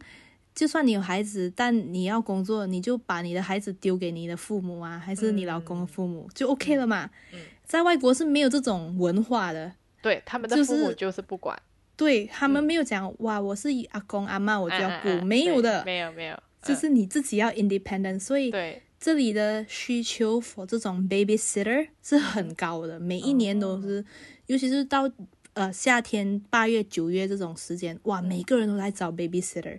[0.54, 7.08] 就算你有孩子，但你要工作，你就把你的孩子丢给你的父母啊，还是你老公的父母、就 OK 了嘛。
[7.32, 9.72] 嗯在外国是没有这种文化的。
[10.02, 11.58] 对，他们的就是父母就是不管，
[11.96, 18.18] 对他们没有讲、哇，我是阿公阿妈，我就要顾，没有的，对没有没有，嗯就是你自己要 independent。
[18.18, 24.04] 所以对，这里的需求 for 这种 babysitter 是很高的，每一年都哦是，
[24.46, 25.10] 尤其是到
[25.54, 29.78] 呃夏天八月九月这种时间，哇，每个人都在找 babysitter。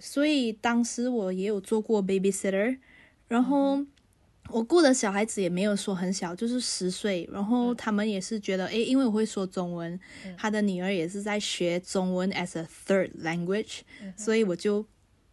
[0.00, 2.78] 所以当时我也有做过 babysitter，
[3.28, 3.84] 然后。
[4.50, 9.98] 我雇的小孩子也没有说很小，就是十岁，然后他们也是觉得，诶，因为我会说中文，
[10.36, 13.80] 他的女儿也是在学中文 as a third language，、
[14.16, 14.84] 所以我就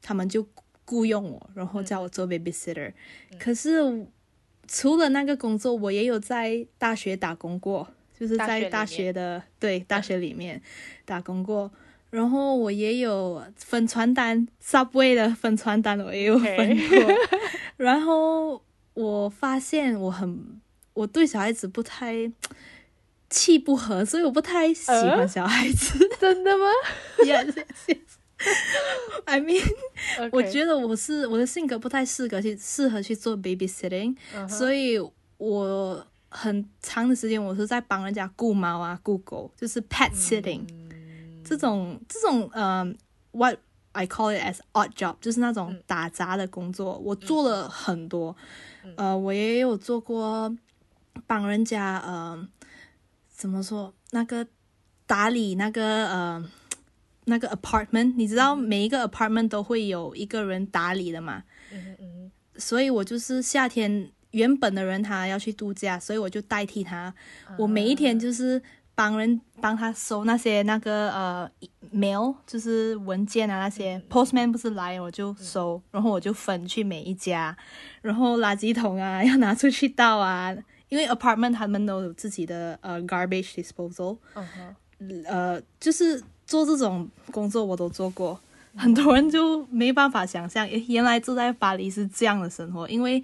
[0.02, 0.46] 他们就
[0.86, 2.92] 雇佣我，然后叫我做 babysitter。
[3.40, 4.06] 可是
[4.68, 10.62] 除了那个工作，我也有在大学打工过，就是在大学的对大学里面
[11.06, 11.72] 打工过。
[12.12, 16.98] 然后我也有分传单，Subway 的分传单我也有分过。
[17.76, 18.62] 然后
[18.96, 20.60] 我发现我很
[20.94, 22.32] 我对小孩子不太
[23.30, 26.00] 气不合，所以我不太喜欢呃小孩子。
[26.20, 26.66] 真的吗
[27.24, 27.54] yes,
[27.88, 27.98] yes.
[29.26, 34.16] I mean，？OK， 我觉得我是我的性格不太适合去适合去做 babysitting，、
[34.48, 35.00] 所以
[35.38, 40.62] 我很长的时间我是在帮人家顾猫啊、顾狗，就是 pet sitting、
[41.44, 42.86] 这种这种呃、
[43.32, 43.58] what
[43.96, 48.36] I call it as odd job，就是那种打杂的工作，我做了很多。
[48.96, 50.56] 呃，我也有做过
[51.26, 52.48] 帮人家呃，
[53.30, 54.46] 怎么说那个
[55.06, 56.50] 打理那个呃。
[57.28, 61.44] 那个 apartment，你知道每一个 apartment 都会有一个人打理的嘛？
[61.74, 67.12] 嗯嗯所以我就是夏天原本的人他要去度假，所以我就代替他。
[67.58, 68.62] 我每一天就是
[68.96, 71.52] 帮人帮他收那些那个呃
[71.94, 74.02] mail，就是文件啊那些。
[74.10, 77.56] postman 不是来我就收，然后我就分去每一家，
[78.02, 80.56] 然后垃圾桶啊 要拿出去倒啊，
[80.90, 84.18] 因为 apartment 他们都有自己的呃 garbage disposal。
[85.28, 88.40] 呃，就是做这种工作我都做过，
[88.78, 93.22] 很多人就没办法想象，诶原来住在巴黎是这样的生活，因为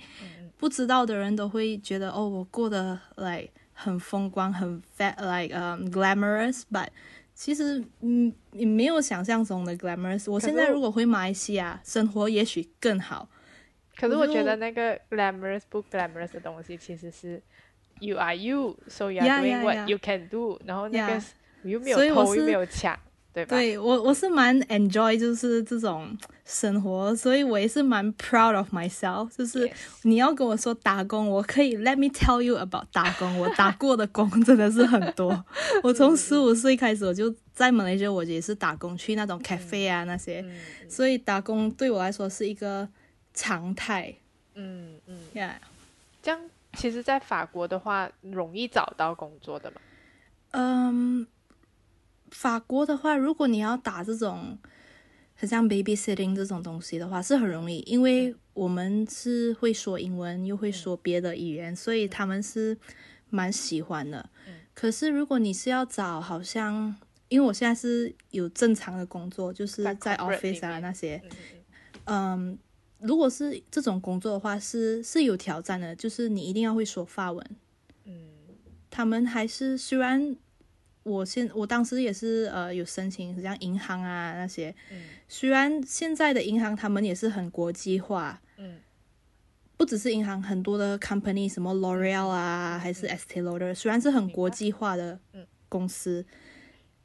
[0.58, 3.50] 不知道的人都会觉得哦，我过得 like
[3.84, 6.88] 很风光，很 fat like um glamorous，but
[7.34, 10.32] 其实嗯，你没有想象中的 glamorous。
[10.32, 13.28] 我现在如果回马来西亚生活，也许更好。
[13.96, 17.42] 可是我觉得那个 glamorous 不 glamorous 的东西其实是
[18.00, 22.98] you are you，so you are doing what you can do，然后那个.是又没有偷又没有抢，
[23.34, 23.56] 对吧？
[23.56, 29.30] 对我，我是蛮 enjoy 就是这种生活，所以我也是蛮 proud of myself。
[29.38, 29.72] 就是
[30.04, 35.46] 你要跟我说打工，我可以 let me tell you about 打工，我打过的工真的是很多。
[35.84, 40.44] 我从十五岁开始我就在马来西亚我也是打工去那种 cafe 啊那些，
[40.90, 42.88] 所以打工对我来说是一个
[43.34, 44.14] 常态。
[44.56, 45.54] 嗯嗯，Yeah，
[46.22, 46.40] 这样
[46.74, 49.78] 其实，在法国的话，容易找到工作的嘛。
[50.52, 51.26] 嗯，
[52.32, 54.58] 法国的话，如果你要打这种
[55.36, 62.78] 很像 babysitting 这种东西的话，是很容易，因为我们是会说英文，又会说别的语言，所以他们是
[63.30, 64.30] 蛮喜欢的。
[64.74, 66.96] 可是如果你是要找，好像
[67.28, 71.22] 因为我现在是有正常的工作，就是在 office 啊那些，
[72.06, 72.58] 嗯，
[73.00, 77.46] 如果是这种工作的话，是是有挑战的，就是你一定要会说法文。
[78.06, 78.30] 嗯
[78.90, 80.36] 他们还是虽然
[81.04, 85.04] 我现我当时也是呃有申请像银行啊那些，嗯。
[85.28, 88.78] 虽然现在的银行他们也是很国际化，嗯。
[89.78, 95.48] 不只是银行，很多的 company 什么 L'Oreal 啊，还是 Estee Lauder，虽然是很国际化的嗯。
[95.68, 96.24] 公司，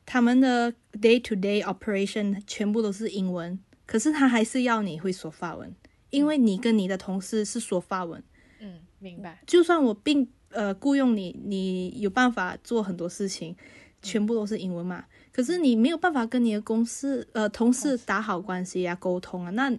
[0.04, 5.74] 他们的 day to day operation 全部都是英文，可是他还是要你会说法文，
[6.10, 8.22] 因为你跟你的同事是说法文。
[8.58, 9.38] 嗯，明白。
[9.46, 13.56] 就算我并呃雇佣你，你有办法做很多事情，
[14.06, 15.04] 全部都是英文嘛。
[15.32, 19.70] 可是你没有办法跟你的公司呃同事打好关系啊，沟通啊，那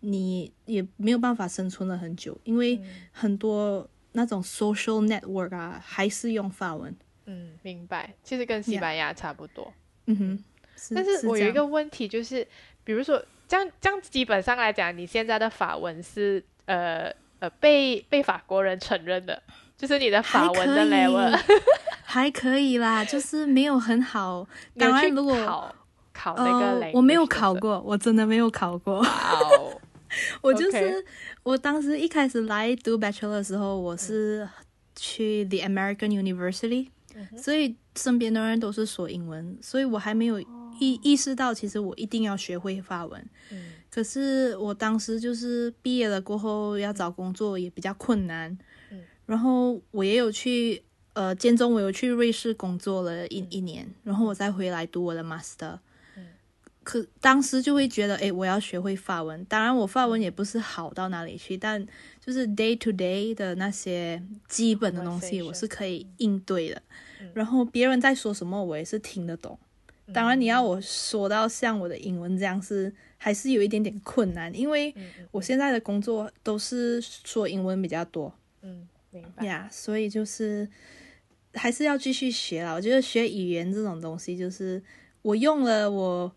[0.00, 2.80] 你也没有办法生存了很久，因为
[3.12, 6.94] 很多那种 social network 啊，还是用法文。
[7.26, 8.14] 嗯，明白。
[8.22, 9.72] 其实跟西班牙差不多。
[10.06, 10.44] 嗯哼，
[10.94, 12.46] 但是我有一个问题，就是
[12.84, 19.42] 比如说这样这样，基本上来讲，你现在的法文是呃呃被被法国人承认的，
[19.76, 21.36] 就是你的法文的 level，
[22.08, 24.46] 还可以啦，就是没有很好。
[24.78, 25.74] 当然，如果考
[26.12, 27.26] 考那个呃我没有。
[27.26, 29.04] 考过，我真的没有考过。
[30.40, 31.04] 我就是
[31.42, 34.48] 我当时一开始来读 bachelor 的时候，我是
[34.94, 36.86] 去 the American University，、
[37.36, 43.28] 所以身边的人都是说英文，所以我还没有意、意识到，其实我一定要学会法文。
[43.50, 48.56] 嗯可是我当时就是毕业了过后要找工作也比较困难，
[48.90, 50.82] 嗯然后我也有去
[51.16, 55.78] 呃间中我有去瑞士工作了一、一年，然后我再回来读我的 master。
[56.84, 59.44] 可当时就会觉得，哎，我要学会法文。
[59.46, 61.84] 当然，我法文也不是好到哪里去，但
[62.24, 66.80] 就是 day to day 的那些基本的东西，我是可以应对的。
[67.34, 69.58] 然后别人在说什么，我也是听得懂。
[70.12, 74.94] 当然，你要我说到像我的英文这样是，还是有一点点困难，因为
[75.32, 79.44] 我现在的工作都是说英文比较多嗯，明白。
[79.44, 80.68] 呀所以就是
[81.56, 82.72] 还是要继续学啦。
[82.72, 84.82] 我觉得学语言这种东西，就是
[85.22, 86.32] 我用了我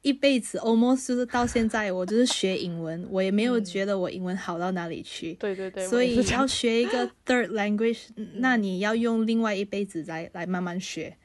[0.00, 5.34] 一辈子，almost 就是到现在，我就是学英文，我也没有觉得我英文好到哪里去。
[5.34, 11.16] 对对对，所以要学一个 third language，那你要用另外一辈子来来慢慢学，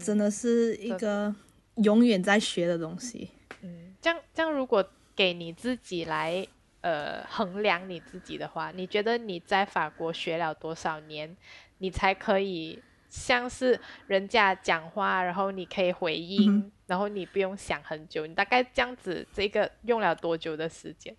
[0.00, 1.34] 真的是一个
[1.76, 3.30] 永远在学的东西。
[3.62, 6.46] 嗯，这样这样，如果给你自己来
[6.82, 11.36] 呃衡量你自己的话，你觉得你在法国学了多少年，
[11.84, 21.14] 你才可以像是人家讲话，然后你可以回应，嗯然后你不用想很久，你大概这样子，这个用了多久的时间？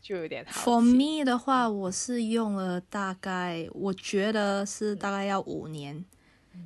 [0.00, 0.80] 就有点好 For。
[0.80, 6.04] me 的话，我是用了大概，我觉得是大概要五年，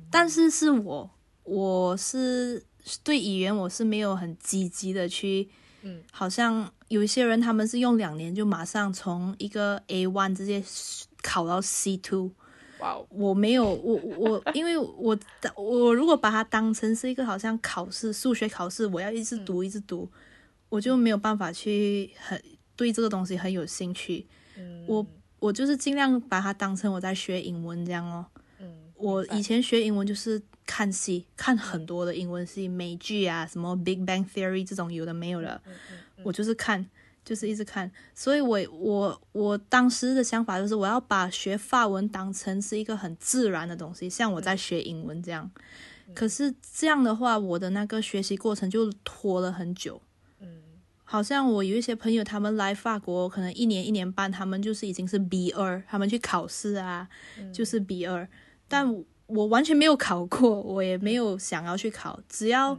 [0.09, 1.11] 但是是我，
[1.43, 2.65] 我是
[3.03, 5.47] 对语言我是没有很积极的去，
[5.83, 10.63] 嗯，好像有一些人他们是用两年就马上从一个 A one 直接
[11.21, 12.31] 考到 C two。
[12.79, 15.17] 哇哦，我没有，我我因为我
[15.55, 20.09] 我如果把它当成是一个好像考试数学考试，我要一直读一直读，
[20.69, 22.41] 我就没有办法去很
[22.75, 24.25] 对这个东西很有兴趣。
[24.57, 24.85] 嗯。
[24.87, 25.05] 我
[25.39, 28.25] 我就是尽量把它当成我在学英文这样哦。
[28.59, 35.61] 嗯，我以前学英文就是看戏，看很多的英文戏，美剧啊，什么《Big Bang Theory》这种有的没有的，
[36.23, 36.85] 我就是看，
[37.27, 37.91] 就是一直看。
[38.15, 45.51] 所以我我我当时的想法就是，我要把学法文当成是一个很自然的东西，像我在学英文这样。
[46.15, 50.01] 可是这样的话，我的那个学习过程就拖了很久。
[50.39, 50.47] 嗯
[51.09, 57.07] 好像我有一些朋友，他们来法国可能一年一年半，他们就是已经是 B 二，他们去考试啊，
[57.53, 58.27] 就是 B 二。
[58.67, 58.93] 但
[59.27, 62.19] 我完全没有考过，我也没有想要去考。
[62.27, 62.77] 只要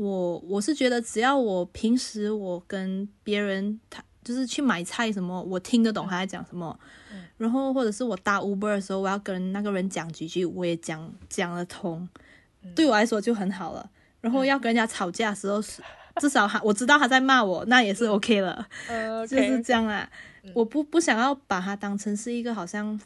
[0.00, 6.78] 我我是觉得，只要我平时我跟别人他就是去买菜什么，我听得懂他在讲什么，
[7.36, 12.08] 然后或者是我搭 Uber 的时候，我要跟那个人讲几句，我也讲讲得通，
[12.74, 13.90] 对我来说就很好了。
[14.22, 15.82] 然后要跟人家吵架的时候，是
[16.18, 18.66] 至少他我知道他在骂我，那也是 OK 了。
[18.88, 20.08] 呃，就是这样啦。
[20.54, 22.98] 我不不想要把它当成是一个好像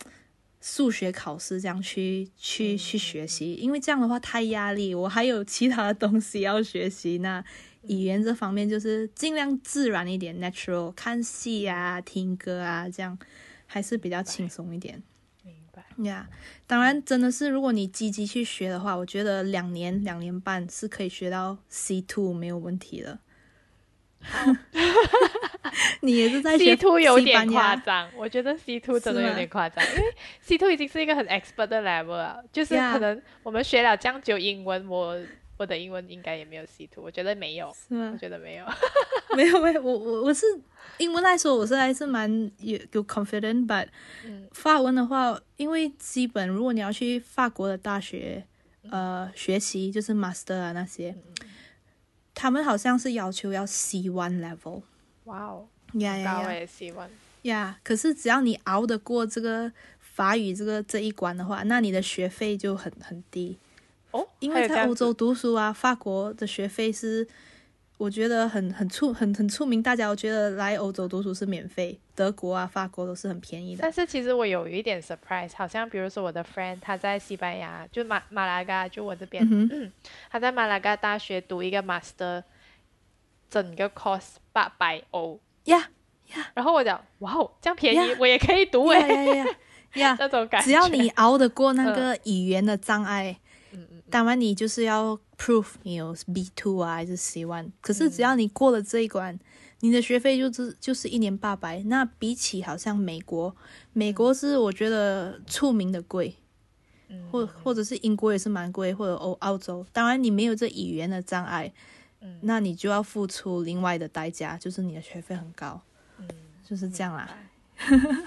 [0.66, 7.18] 数学考试这样去去去学习，因为这样的话太压力，我还有其他的东西要学习。
[7.18, 7.44] 那
[7.82, 13.18] 语言这方面就是尽量自然一点，natural，看戏啊、听歌啊，这样
[13.66, 15.02] 还是比较轻松一点。
[15.42, 15.84] 明白。
[16.04, 16.26] 呀，
[16.66, 23.18] 当然真的是，如果你积极去学的话，我觉得两年、两年半是可以学到 C two 没有问题的。
[26.00, 35.18] 你也是在 C two 有点夸张，我觉得 C two 真的有点夸张，因为 C two 已经是一个很 expert 的 level 了，就是可能我们学了这样久英文，我
[35.56, 38.18] 我的英文应该也没有 C two，我觉得没有，是吗我？
[38.18, 38.64] 觉得没有。
[39.36, 40.46] 没有没有，我我我是
[40.98, 43.88] 英文来说，我是还是蛮有有 confident，but
[44.24, 48.44] 嗯法文的话，因为基本如果你要去法国的大学，
[48.84, 51.14] 嗯呃，学习就是 master 啊那些，
[52.34, 54.82] 他们好像是要求要 C one level，
[55.24, 57.08] 哇哦，呀呀呀，C one。
[57.42, 59.70] 呀，可是只要你熬得过这个
[60.00, 63.56] 法语这个这一关的话，那你的学费就很很低，
[64.10, 67.26] 哦，因为在欧洲读书啊，法国的学费是。
[67.96, 73.82] 我觉得很很出很很出名，大家我觉得来欧洲读书是免费，德国啊、法国都是很便宜的。
[73.82, 79.92] 但是其实我有一点 surprise，好像比如说我的 friend 他在西班牙，就马马拉嘎，就我这边，嗯嗯，
[80.28, 82.42] 他在马拉嘎大学读一个 master，
[83.48, 85.78] 整个 course 八百欧，呀
[86.34, 89.46] 呀然后我讲，哇哦，这样便宜 Yeah 我也可以读呀诶，呀呀
[89.94, 90.16] 呀！
[90.20, 90.64] 那种感觉。
[90.64, 93.38] 只要你熬得过那个语言的障碍，
[93.72, 94.02] 嗯嗯。
[94.10, 97.70] 当然你就是要 proof 你有 B two 啊还是 C one。
[97.82, 99.38] 可是只嗯要你过了这一关，
[99.80, 101.82] 你的学费就是就是一年八百。
[101.82, 103.54] 那比起好像美国，
[103.92, 106.34] 美国是我觉得出名的贵，
[107.08, 109.86] 嗯或或者是英国也是蛮贵，或者欧澳洲。
[109.92, 111.70] 当然你没有这语言的障碍，
[112.22, 115.82] 嗯那你就要付出另外的代价，就是你的学费很高，
[116.18, 116.28] 嗯
[116.64, 117.28] 就是这样啦。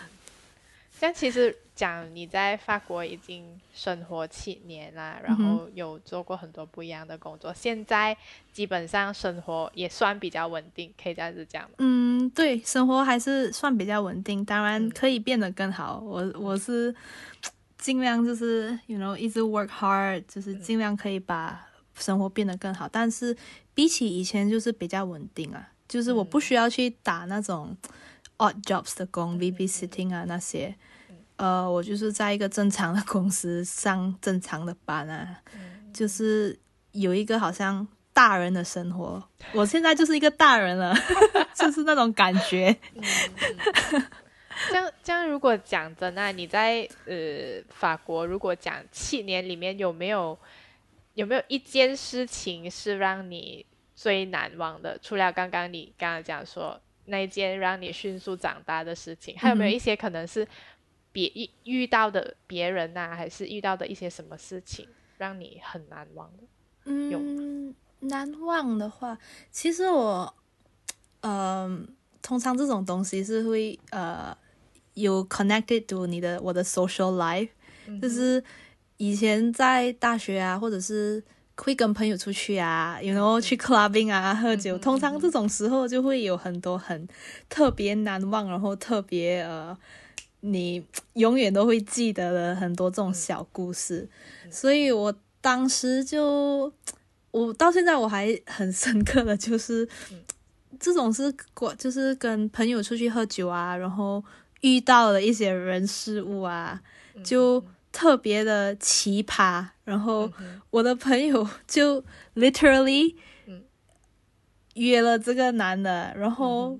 [0.99, 8.17] 但其实讲你在法国已经生活七年啦，然嗯后有做过很多不一样的工作，现在
[8.51, 11.75] 基本上生活也算比较稳定，可以这样子讲吗？
[11.78, 16.01] 嗯，对，生活还是算比较稳定，当然嗯可以变得更好。
[16.03, 16.93] 我我是
[17.78, 21.63] 尽量就是 you know 一直 work hard，就是嗯尽量可以把
[21.93, 22.89] 生活变得更好。
[22.91, 23.38] 但是
[23.75, 27.78] 比起以前，就是比较稳定啊，就是我嗯不需要去打那种
[28.39, 30.75] odd jobs 的工，babysitting 啊那些。
[31.38, 35.42] 呃，我就是在一个正常的公司上正常的班啊，
[35.94, 36.60] 就是
[36.92, 39.24] 有一个好像大人的生活。
[39.54, 40.96] 我现在就是一个大人了，
[41.54, 42.76] 就是那种感觉。
[44.70, 50.36] 这样这样，如果讲真的，你在呃法国，如果讲七年里面有没有
[51.14, 53.64] 有没有一件事情是让你
[53.96, 54.98] 最难忘的？
[55.00, 60.48] 除了刚刚你刚刚讲说那一件让你迅速长大的事情，还有没有一些可能是
[61.18, 64.88] 别遇遇到的别人呐、还是遇到的一些什么事情
[65.18, 66.43] 让你很难忘的？
[66.86, 69.18] 嗯，难忘的话，
[69.51, 70.32] 其实我，
[71.22, 71.88] 嗯、
[72.22, 74.38] 通常这种东西是会呃
[74.93, 77.49] 有 connected to 你的我的 social life，、
[77.99, 78.43] 就是
[78.97, 81.24] 以前在大学啊，或者是
[81.55, 87.07] 会跟朋友出去啊，有 you know 去 clubbing 啊喝酒，通常这种时候就会有很多很
[87.49, 89.76] 特别难忘，然后特别呃。
[90.42, 94.08] 你永远都会记得的很多这种小故事，
[94.52, 96.72] 所以我当时就，
[97.32, 99.88] 我到现在我还很深刻的就是，
[100.80, 104.24] 这种是过就是跟朋友出去喝酒啊，然后
[104.62, 106.82] 遇到了一些人事物啊，
[107.24, 110.32] 就特别的奇葩，然后
[110.70, 112.04] 我的朋友就
[112.36, 113.16] literally
[114.76, 116.80] 约了这个男的，然后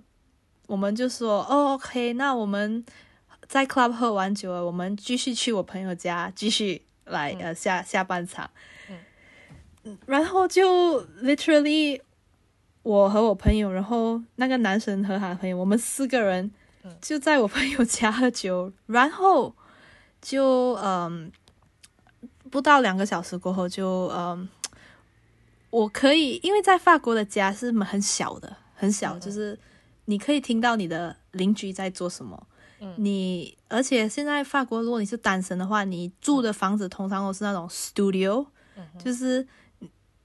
[0.68, 2.86] 我们就说，哦，OK，那我们
[3.48, 8.50] 在 club 喝完酒了，我们继续去我朋友家继续来、呃下下半场。
[9.84, 12.02] 嗯然后就 literally
[12.84, 16.52] 我和我朋友，然后那个男生和他的朋友，我们四个人
[17.02, 19.56] 就在我朋友家喝酒，然后
[20.22, 21.32] 就嗯
[22.52, 24.50] 不到两个小时过后就嗯。
[25.70, 29.60] 我可以，因为在法国的家是很小的，很小，就是
[30.06, 32.48] 你可以听到你的邻居在做什么。
[32.80, 32.94] 嗯。
[32.98, 38.46] 你而且现在法国，如果你是单身的话，你住的房子通常都是那种 studio，、
[38.98, 39.48] 就是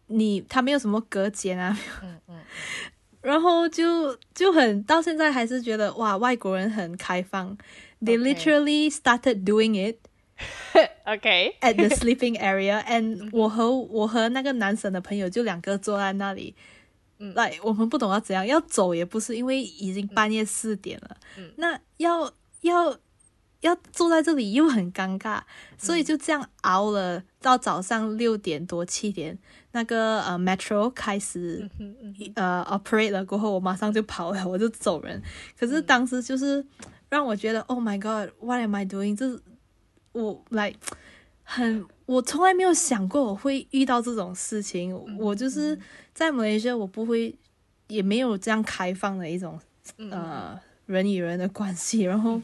[0.06, 2.40] 你它没有什么隔间啊，嗯嗯。
[3.22, 7.56] 然后就就很到现在还是觉得哇，外国人很开放。
[8.04, 8.34] They Okay.
[8.34, 16.56] literally started doing it，OK，at the sleeping area, and 我和我和那个男生的朋友就两个坐在那里，
[17.18, 17.32] 嗯。
[17.34, 21.16] 来我们不懂要怎样，要走也不是，因为已经半夜四点了。
[21.38, 21.52] 嗯。
[21.58, 22.28] 那要
[22.62, 22.98] 要
[23.60, 25.40] 要坐在这里又很尴尬，
[25.78, 29.38] 所以就这样熬了到早上六点多七点，
[29.70, 31.70] 那个呃 metro 开始
[32.34, 35.22] 呃 operate 了过后，我马上就跑了，我就走人。
[35.56, 36.64] 可是当时就是
[37.08, 39.14] 让我觉得，Oh my God，what am I doing？
[39.14, 39.40] 这是
[40.10, 40.74] 我来
[41.44, 44.92] 很，我从来没有想过我会遇到这种事情。
[45.18, 45.78] 我就是
[46.12, 47.36] 在马来西亚，我不会
[47.86, 49.60] 也没有这样开放的一种
[50.10, 50.58] 呃
[50.92, 52.40] 人与人的关系，然后。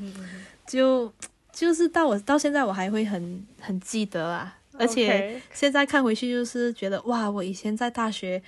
[0.67, 1.11] 就
[1.51, 8.43] 就是到我到现在我还会很很记得啊，而且现在看回去就是觉得哇，我以前在大学，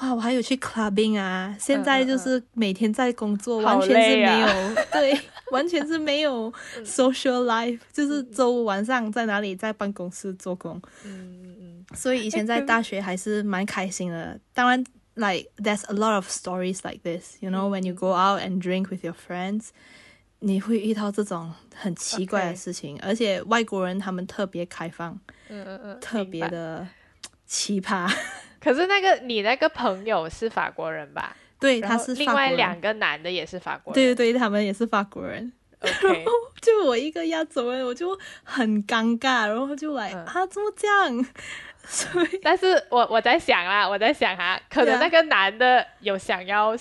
[0.00, 4.48] 哇，我还有去 clubbing 啊，现在就是每天在工作，完全是没有
[4.92, 5.18] 对，
[5.50, 6.52] 完全是没有
[6.84, 14.38] social life，就是周五晚上在哪里在办公室做工，嗯嗯嗯，所以以前在大学还是蛮开心的。
[14.52, 14.84] 当然
[15.14, 19.04] ，like there's a lot of stories like this，you know when you go out and drink with
[19.04, 19.68] your friends。
[20.44, 25.16] 你会遇到这种很奇怪的事情，而且外国人他们特别开放，
[25.48, 26.84] 嗯嗯嗯，特别的
[27.46, 28.12] 奇葩。
[28.60, 31.36] 可是那个你那个朋友是法国人吧？
[31.60, 32.12] 对，他是。
[32.14, 33.94] 另外两个男的也是法国人。
[33.94, 35.52] 对对对，他们也是法国人。
[36.60, 41.26] 就我一个亚洲人，我就很尴尬，然后就来啊，怎么这样？
[41.84, 46.76] 所以，但是我我在想啊，我在想啊，可能那个男的有想要。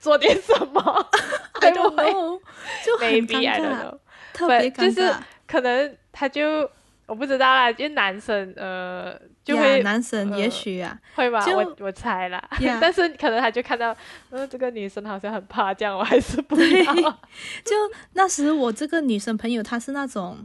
[0.00, 0.80] 做点什么
[1.60, 3.98] 就很尴尬，
[4.32, 4.84] 特别尴尬。
[4.84, 5.12] 就是
[5.44, 6.70] 可能他就
[7.04, 9.12] 我不知道啦，就男生呃
[9.42, 12.40] 就会男生也许啊会吧，我我猜啦。
[12.80, 13.92] 但是可能他就看到
[14.30, 16.94] 呃这个女生好像很怕这样，我还是不要。
[16.94, 17.74] 就
[18.12, 20.38] 那时我这个女生朋友她是那种。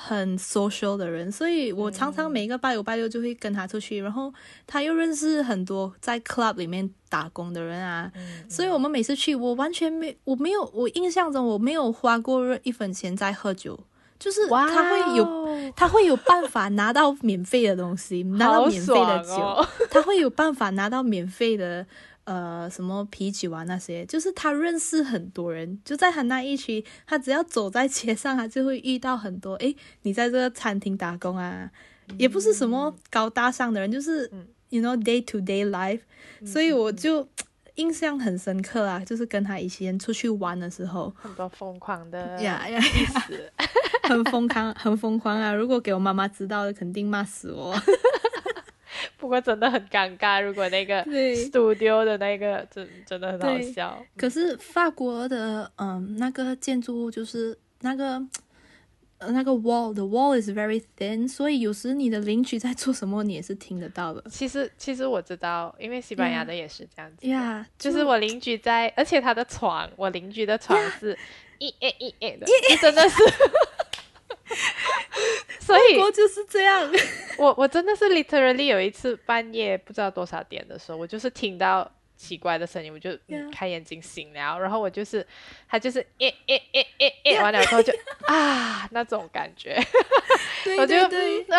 [0.00, 4.32] 很 social 的人，所以我常常每一个拜五拜六就会跟他出去，然后
[4.64, 8.10] 他又认识很多在 club 里面打工的人啊，
[8.48, 13.78] 所以我们每次去，我完全没我没有我印象中我没有花过一分钱在喝酒，
[14.20, 21.84] 就是他会有他会有办法拿到免费的东西，拿到免费的酒，他会有办法拿到免费的。
[22.28, 29.54] 呃，什么啤酒啊那些，就是他认识很多人，就在他那一区，他只要走在街上，他就会遇到很多。
[29.54, 31.70] 诶，你在这个餐厅打工啊，
[32.18, 34.30] 也不是什么高大上的人，就是
[34.68, 36.00] you know day to day life，
[36.44, 37.26] 所以我就
[37.76, 42.78] 印象很深刻啊，就是跟他以前出去玩的时候，很多疯狂的呀呀，
[44.04, 45.50] 很疯狂，很疯狂啊！
[45.54, 47.74] 如果给我妈妈知道，肯定骂死我。
[49.16, 51.02] 不过真的很尴尬，如果那个
[51.34, 54.04] studio 的那个真真的很好笑。
[54.16, 58.20] 可是法国的嗯那个建筑物就是那个
[59.20, 64.22] 那个 wall，the wall is very thin，所以有时你的邻居在做什么，你也是听得到的。
[64.30, 67.26] 其实其实我知道，因为西班牙的也是这样子。
[67.26, 71.18] 呀，就是我邻居在，而且他的床，我邻居的床是
[71.58, 72.46] 一 a 一 a 的，
[72.80, 73.16] 真的是。
[75.60, 76.90] 所以就是这样，
[77.36, 83.10] 我我真的是 literally 有一次半夜不知道多少点的时候，我就是听到奇怪的声音，我就
[83.52, 85.24] 开眼睛醒了，然后我就是
[85.68, 87.92] 他就是诶诶诶诶诶，完了之后就
[88.26, 89.78] 啊那种感觉，
[90.78, 90.96] 我就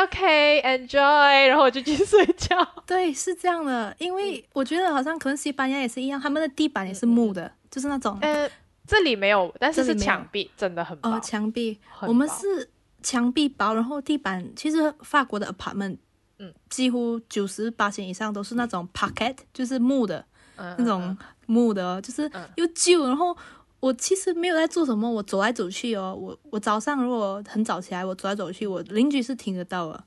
[0.04, 2.58] OK enjoy，然后我就去睡觉。
[2.88, 8.50] 对，是这样的，因为我觉得好像可能西班牙也是一样，他们的地板也是木的，就是那种呃
[8.88, 11.80] 这里没有，但是是墙壁真的很薄，墙壁。
[12.02, 12.68] 我们是。
[13.02, 15.98] 墙壁薄，然后地板其实法国的 apartment，
[16.38, 20.26] 嗯，几乎九十八以上都是那种 parquet，就是木的，
[20.58, 23.06] 嗯那种木的，就是又旧。
[23.08, 23.36] 然后
[23.80, 30.04] 我其实没有在做什么，我走来走去哦，我我早上如果很早起来，我走来走去，我邻居是听得到的，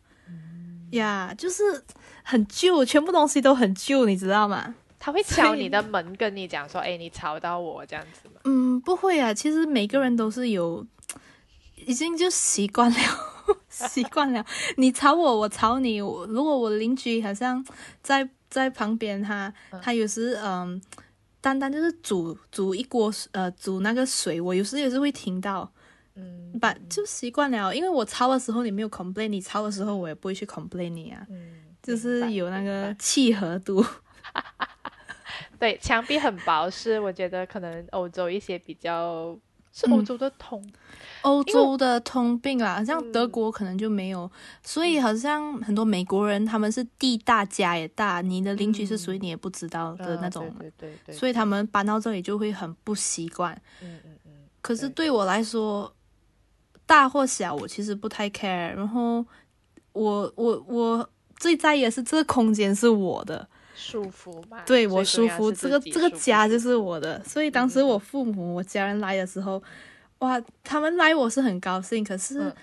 [0.90, 1.62] 呀，就是
[2.22, 4.74] 很旧，全部东西都很旧，你知道吗？
[4.98, 8.34] 他会敲你的门，跟你讲说，哎，你吵到我这样子吗？
[8.44, 10.86] 嗯，不会啊，其实每个人都是有。
[11.86, 12.96] 已经就习惯了，
[13.68, 14.44] 习惯了。
[14.76, 15.96] 你吵我，我吵你。
[15.96, 17.64] 如果我邻居好像
[18.02, 19.52] 在在旁边，他
[19.82, 20.80] 他有时嗯，
[21.40, 25.70] 单单就是煮煮一锅呃煮那个水，我有时也是会听到。
[26.14, 27.74] 嗯，把就习惯了。
[27.74, 31.26] 因为我吵的时候你没有 complain，你吵的时候我也不会去 complain 你啊。
[31.30, 33.84] 嗯，就是有那个契合度。
[35.58, 39.38] 对，墙壁很薄，是我觉得可能欧洲一些比较。
[39.72, 40.62] 是欧洲的通，
[41.22, 44.30] 欧洲的通病啦，像德国可能就没有，
[44.62, 53.54] 所以好像很多美国人他们是地大家也大，你的邻居是谁你也不知道的那种，对对对，所以他们搬到这里就会很不习惯。
[53.80, 54.32] 嗯嗯嗯。
[54.60, 55.90] 可是对我来说，
[56.84, 59.24] 大或小我其实不太 care，然后
[59.92, 63.48] 我我我最在意的是这个空间是我的。
[63.74, 64.62] 舒服吧？
[64.66, 67.22] 对我舒服，这个这个家就是我的。
[67.24, 69.62] 所以当时我父母、我家人来的时候，
[70.18, 72.54] 哇，他们来我是很高兴，可是嗯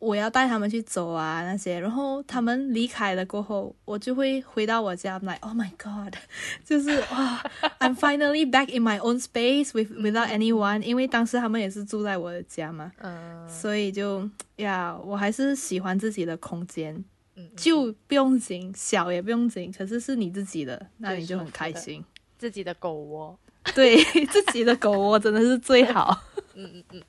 [0.00, 6.14] 我要带他们去走啊那些，然后他们离开了过后，我就会回到我家来，Oh my God，
[6.64, 7.42] 就是哇
[7.80, 17.04] ，I'm finally back in my own space with without anyone，因为当时他们也是住在我的家嘛，嗯所以就呀，我还是喜欢自己的空间，
[17.38, 22.04] 嗯，就不用紧，小也不用紧，可是是你自己的，那你就很开心。
[22.36, 23.38] 自己的狗窝。
[23.74, 26.22] 对自己的狗窝真的是最好。
[26.54, 27.02] 嗯嗯嗯，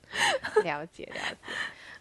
[0.64, 1.36] 了解了解。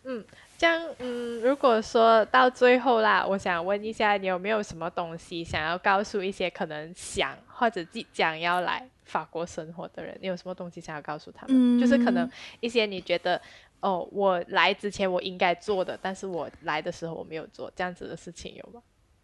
[0.04, 0.24] 嗯，
[0.58, 10.18] 这样嗯，如果说到最后啦，我想问一下，你有没有什么东西想要告诉一些可能想或者即将要来法国生活的人？
[10.22, 11.80] 你有什么东西想要告诉他们？
[11.80, 13.42] 就是可能嗯一些你觉得
[13.82, 18.82] 哦，我来之前我应该做的，但是我来的时候我没有做，这样子的事情有吗？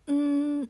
[0.08, 0.68] 嗯，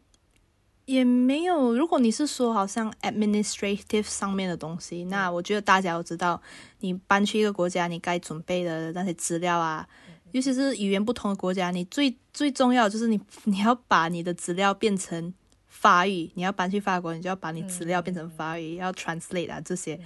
[0.85, 1.73] 也没有。
[1.73, 6.41] 如果你是说好像 administrative 上面的东西，那我觉得大家都知道，
[6.79, 9.87] 你搬去一个国家，你该准备的那些资料啊，
[10.31, 15.33] 尤其是语言不同的国家，你最最重要的就是你 你要把你的资料变成
[15.67, 16.31] 法语。
[16.35, 19.99] 你要搬去法国，你就要把你资料变成法语，要 translate 啊这些。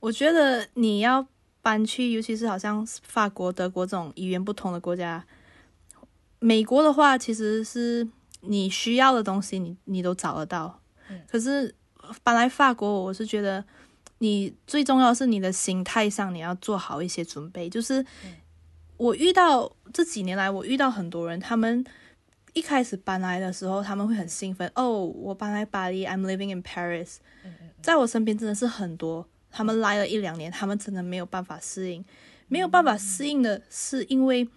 [0.00, 1.24] 我觉得你要
[1.62, 5.24] 搬去，尤其是好像法国、德国这种语言不同的国家，
[6.40, 8.06] 美国的话其实是
[8.40, 10.80] 你需要的东西你，你都找得到。
[11.28, 11.74] 可是
[12.22, 13.64] 搬来法国，我是觉得
[14.18, 17.70] 你最重要的是你的心态上，你要做好一些准备。
[17.70, 18.04] 就是
[18.96, 21.84] 我遇到这几年来，我遇到很多人，他们
[22.54, 27.16] 一开始搬来的时候，他们会很兴奋哦，我搬来巴黎，I'm living in Paris。
[27.80, 32.04] 在我身边真的是很多，他们来了一两年，他们真的没有办法适应，
[32.48, 34.48] 没有办法适应的是因为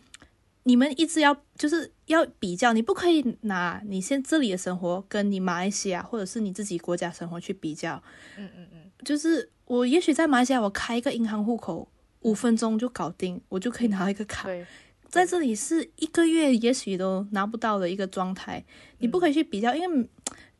[0.63, 8.01] 你们一直要就是要比较，你不可以拿你现这里的生活跟你马来西亚或者是你自己国家生活去比较。
[8.37, 11.87] 嗯嗯嗯，就是我也许在马来西亚，我开一个银行户口
[12.21, 14.47] 五分钟就搞定，我就可以拿一个卡。
[14.47, 14.65] 对，
[15.07, 18.63] 在这里是一个月也许都拿不到的一个状态，
[18.97, 20.09] 你不可以去比较，因为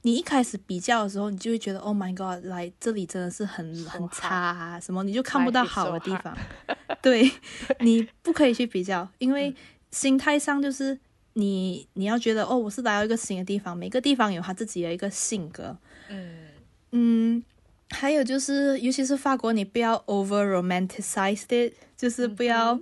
[0.06, 6.38] 你一开始比较的时候，你就会觉得 Oh my God，来这里真的是很很差啊，什么你就看不到好的地方。
[7.02, 7.32] 对，
[7.80, 9.56] 你不可以去比较，因为
[9.90, 11.00] 心态上就是
[11.34, 15.76] 你你要觉得哦，我是来到一个新的地方，每个地方有他自己的一个性格。
[16.10, 16.50] 嗯
[16.92, 17.44] 嗯，
[17.90, 22.80] 还有就是，尤其是法国，你不要 over romanticize it，就是不要。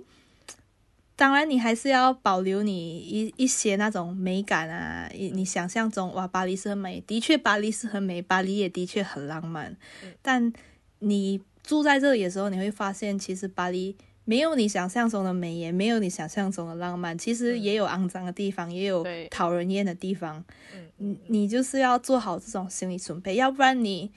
[1.16, 9.76] 当然，你还是要保留你一一些那种美感啊，你你想象中哇，巴黎是很美，的确巴黎是很美，巴黎也的确很浪漫。
[10.22, 10.52] 但
[10.98, 17.16] 你住在这里的时候，你会发现，其实巴黎没有你想象中的美，也没有你想象中的浪漫。
[17.16, 20.44] 其实也有肮脏的地方，也有对讨人厌的地方。
[20.74, 24.10] 嗯你你就是要做好这种心理准备，要不然你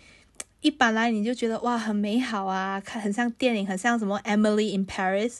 [0.67, 5.37] 一般来你就觉得哇很美好啊，看很像电影，很像什么 Emily in Paris。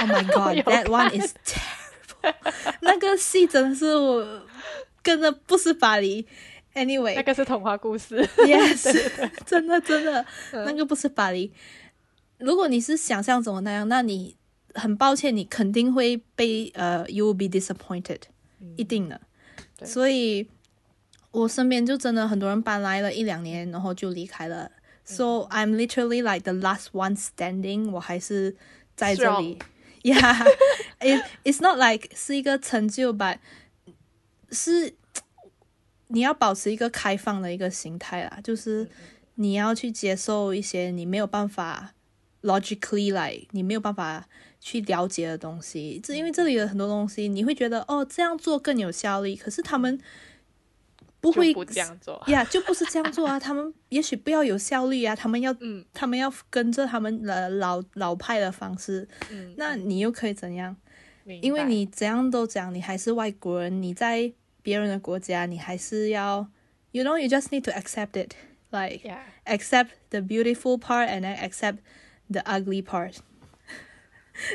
[0.00, 2.34] Oh my god，that one is terrible。
[2.82, 4.42] 那个戏真的是我
[5.02, 6.26] 跟着不是巴黎。
[6.74, 8.16] Anyway，yes，个是童话故事。
[8.36, 11.50] Yes，真的真的，嗯那个不是巴黎。
[12.38, 14.36] 如果你是想象中的那样，那你
[14.74, 18.20] 很抱歉，你肯定会被呃，you will be disappointed，、
[18.76, 19.18] 一定的。
[19.84, 20.46] 所以，
[21.36, 24.70] 我身边就真的很多人搬来了一两年，然后就离开了。
[25.04, 28.56] So 嗯 I'm literally like the last one standing，我还是
[28.96, 29.60] 在这里 Strong。
[30.02, 33.36] Yeah，it it's not like 是一个成就，but
[34.50, 34.94] 是
[36.06, 38.88] 你要保持一个开放的一个心态啦，就是
[39.34, 41.92] 你要去接受一些你没有办法
[42.42, 44.26] logically 来，你没有办法
[44.58, 46.00] 去了解的东西。
[46.02, 50.00] 这因为这里的很多东西，你会觉得哦这样做更有效率，可是他们
[51.32, 52.22] 不会不这样做。
[52.28, 53.38] 呀就不是这样做啊。
[53.38, 60.76] 他们也许不要有效率啊，他们要嗯他们要跟着他们的老老派的方式，嗯，那你又可以怎样？
[61.24, 66.46] 明因为你怎样都讲，你还是外国人，你在别人的国家，你还是要
[66.92, 68.32] ，you know, you just need to accept it,
[68.70, 69.00] like
[69.44, 71.78] accept the beautiful part and then accept
[72.30, 73.14] the ugly part.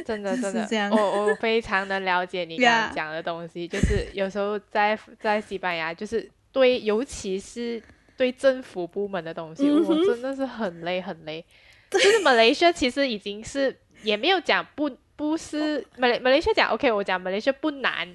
[0.06, 7.82] 真的是 真的这样，我我非常的了解你刚 讲的东西，就是有时候在在西班牙，就是对，尤其是
[8.18, 11.44] 对政府部门的东西，嗯我真的是很累很累。
[11.92, 18.08] 就是马来西亚其实已经是也没有讲不不是马来马来西亚讲 OK，我讲马来西亚不难，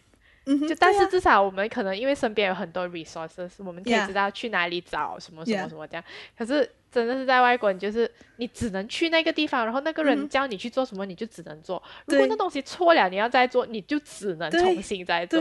[0.47, 6.05] 就但是至少我们可能因为身边有很多 resources，我们可以知道去哪里找什么什么什么这样。
[6.39, 11.82] 可是真的是在外国，你就是你只能去那个地方，然后那个嗯人教你去做什么，你就只能做。
[12.07, 15.38] 如果那东西错了，你要再做，你就只能重新再做。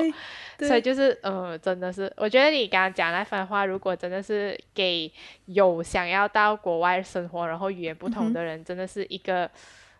[0.59, 5.11] 所以就是，呃，真的是，我觉得你刚刚讲那番话，如果真的是给
[5.45, 9.49] 有想要到国外生活，然后语言不同的人，真的是一个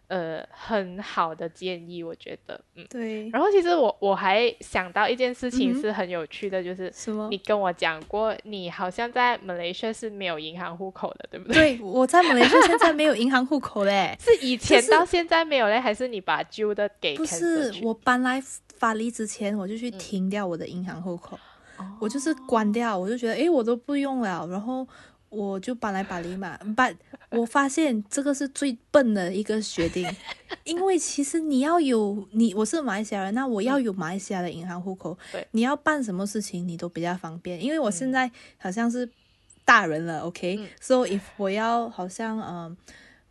[0.08, 2.86] 呃很好的建议，我觉得，嗯。
[2.89, 7.38] 对，然后其实我我还想到一件事情是很有趣的，就是什么你？
[7.39, 11.78] 跟我讲过，你好像在马来西亚是没有银行户口的，对不对？
[11.78, 14.16] 对，我在马来西亚现在没有银行户口嘞。
[14.22, 18.41] 是以前到现在没有嘞，还是你把旧的给不是，我搬来
[18.78, 21.38] 法黎之前，我就嗯去停掉我的银行户口，
[21.78, 24.88] 哦我就是关掉，我就觉得诶，我都不用了，然后
[25.36, 26.57] 我就搬来巴黎嘛。
[26.75, 26.95] 但
[27.31, 30.09] 我发现这个是最笨的一个决定，
[30.63, 35.45] 因为其实你要有你，我是马来西亚人，那我要有马来西亚的银行户口，对。
[35.51, 39.09] 你要办什么事情你都比较方便，因为我现在好像是
[39.65, 42.77] 大人了，OK，so、if 我要好像嗯、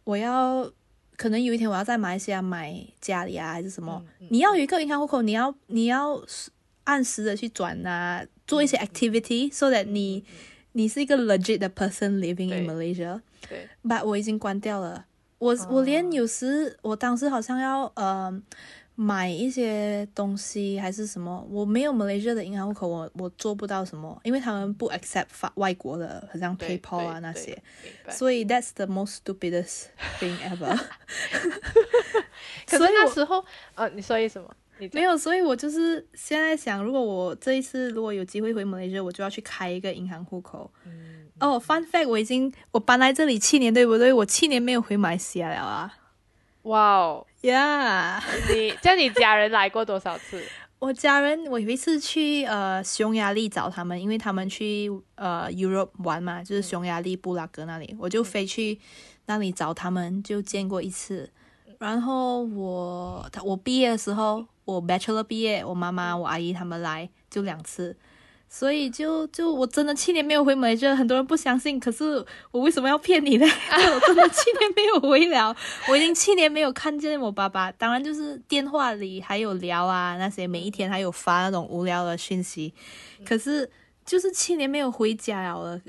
[0.04, 0.70] 我要
[1.16, 4.28] 可能有一天我要在马来西亚买家里啊还是什么，嗯嗯。
[4.30, 6.20] 你要有一个银行户口，你要你要
[6.84, 10.24] 按时的去转啊，做一些 activity，so that 你
[10.76, 13.20] 你是一个 legit 的 person living in 对 Malaysia。
[13.48, 15.06] 对 but 我已经关掉了。
[15.38, 18.42] 我、我连有时我当时好像要呃
[18.94, 29.86] 买一些东西还是什么，我没有 Malaysia 的银行户口，我我做不到什么，因为他们不 accept 法外国的，好像对 PayPal 啊对对那些，明白所以 that's the most stupidest
[30.20, 30.78] thing ever
[32.66, 33.44] 可是所以我那时候，
[33.74, 34.48] 呃，你说一什么？
[34.78, 40.70] 你没有，所以我就是现在想，如果我这一次如果有机会回 Malaysia，我就要去开一个银行户口。
[40.84, 44.12] 嗯哦、f u n fact，我已经我搬来这里七年，对不对？
[44.12, 45.94] 我七年没有回马来西亚了啊。
[46.62, 50.42] 哇哦，Yeah，你叫你家人来过多少次？
[50.78, 58.78] 我家人我有一次去呃匈牙利找他们，因为他们去呃 Europe 玩嘛，就是匈牙利布拉格那里，我就飞去
[59.26, 61.30] 那里找他们，就见过一次。
[61.78, 67.96] 然后我他我毕业的时候，我 Bachelor 毕业，我妈妈、我阿姨他们来就两次，
[68.48, 73.46] 所以就就我真的七年没有回马来西亚，很多人不相信，可是我为什么要骗你呢？
[73.46, 75.54] 就 我真的七年没有回了，
[75.88, 82.72] 我已经七年没有看见我爸爸，当然就是电话里还有聊啊那些，每一天还有发那种无聊的讯息，
[83.24, 83.70] 可是
[84.04, 85.80] 就是七年没有回家了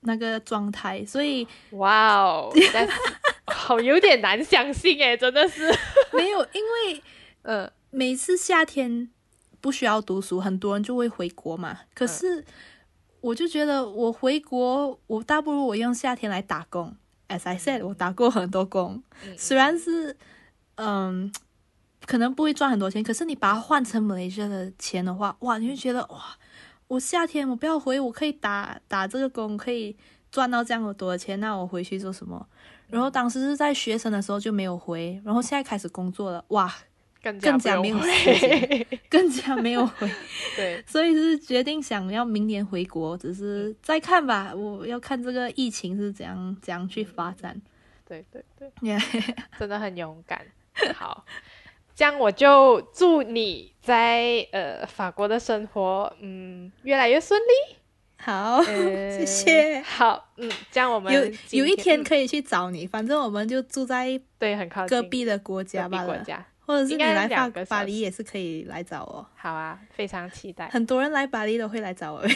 [0.00, 2.52] 那个状态，所以哇哦，
[3.46, 5.66] 好有点难相信哎，真的是，
[6.12, 7.02] 没有，因为
[7.42, 9.10] 嗯每次夏天
[9.60, 11.80] 不需要读书，很多人就会回国嘛。
[11.94, 12.44] 可是
[13.20, 16.96] 我就觉得我回国，我大不如我用夏天来打工。
[17.28, 20.16] As I said，我打过很多工，嗯虽然是
[20.76, 21.30] 嗯，
[22.06, 26.38] 可能不会赚很多钱，可是你把它换成马来西亚的钱的话，哇，你会觉得哇，
[26.86, 29.94] 我夏天我不要回，我可以打打这个工，可以
[30.30, 32.46] 赚到这样多的钱，那我回去做什么？
[32.88, 36.72] 然后当时是在学生的时候就没有回，然后现在开始工作了，哇，
[37.22, 40.10] 更 更加没有回更加没有回，
[40.56, 47.60] 对，所以是决定想要明年回国，只是再看吧，我要看这个疫情是怎样怎样去发展。
[48.06, 50.46] 对对对，Yeah，真的很勇敢。
[50.94, 51.26] 好，
[51.94, 57.76] 这样我就祝你在呃法国的生活，嗯，越来越顺利。
[58.16, 59.80] 好，呃谢谢。
[59.80, 66.44] 好，嗯，这样我们有有一天嗯可以去找你，反正我们就住在对很靠近隔壁的国家吧，国家。
[66.68, 69.26] 或者是你来巴两个小巴黎也是可以来找我。
[69.34, 72.22] 好啊，非常期待，很多人来巴黎都会来找我。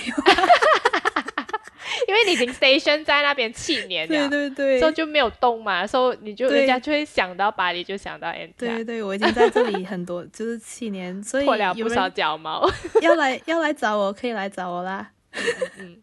[2.09, 4.81] 因为你已经 station 在那边七年了，对对对。
[4.81, 6.61] 所以就没有动嘛，所以你就对。
[6.61, 12.67] 人家就会想到巴黎，就想到 N 对对，我已经在这里很多， 就是七年，所以破了不少脚毛。
[13.03, 15.11] 要来要来找我，可以来找我啦。
[15.33, 15.43] 嗯
[15.79, 16.03] 嗯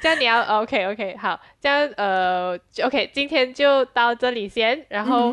[0.00, 5.32] 这样你要 OK OK 好，这样呃就 OK，今天就到这里先，然后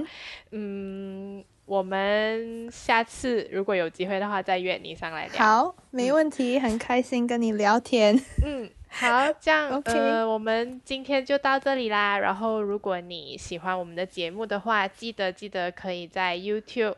[0.51, 5.37] 嗯我们下次如果有机会的话再约你上来聊。
[5.37, 8.19] 好，没问题，很开心跟你聊天。
[8.43, 12.17] 嗯，好，这样 OK 呃，我们今天就到这里啦。
[12.17, 16.95] 然后，如果你喜欢我们的节目的话，记得记得可以在 YouTube、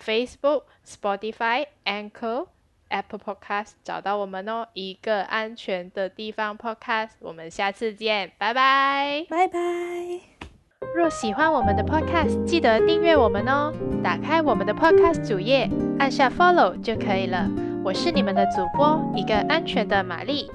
[0.00, 2.46] Facebook、Spotify、Anchor、
[2.90, 4.68] Apple Podcast 找到我们哦。
[4.74, 9.26] 一个安全的地方 Podcast，我们下次见，拜拜。
[9.28, 10.31] 拜拜。
[10.94, 13.72] 若喜欢我们的 Podcast，记得订阅我们哦。
[14.02, 17.48] 打开我们的 Podcast 主页，按下 Follow 就可以了。
[17.82, 20.50] 我是你们的主播，一个安全的玛丽。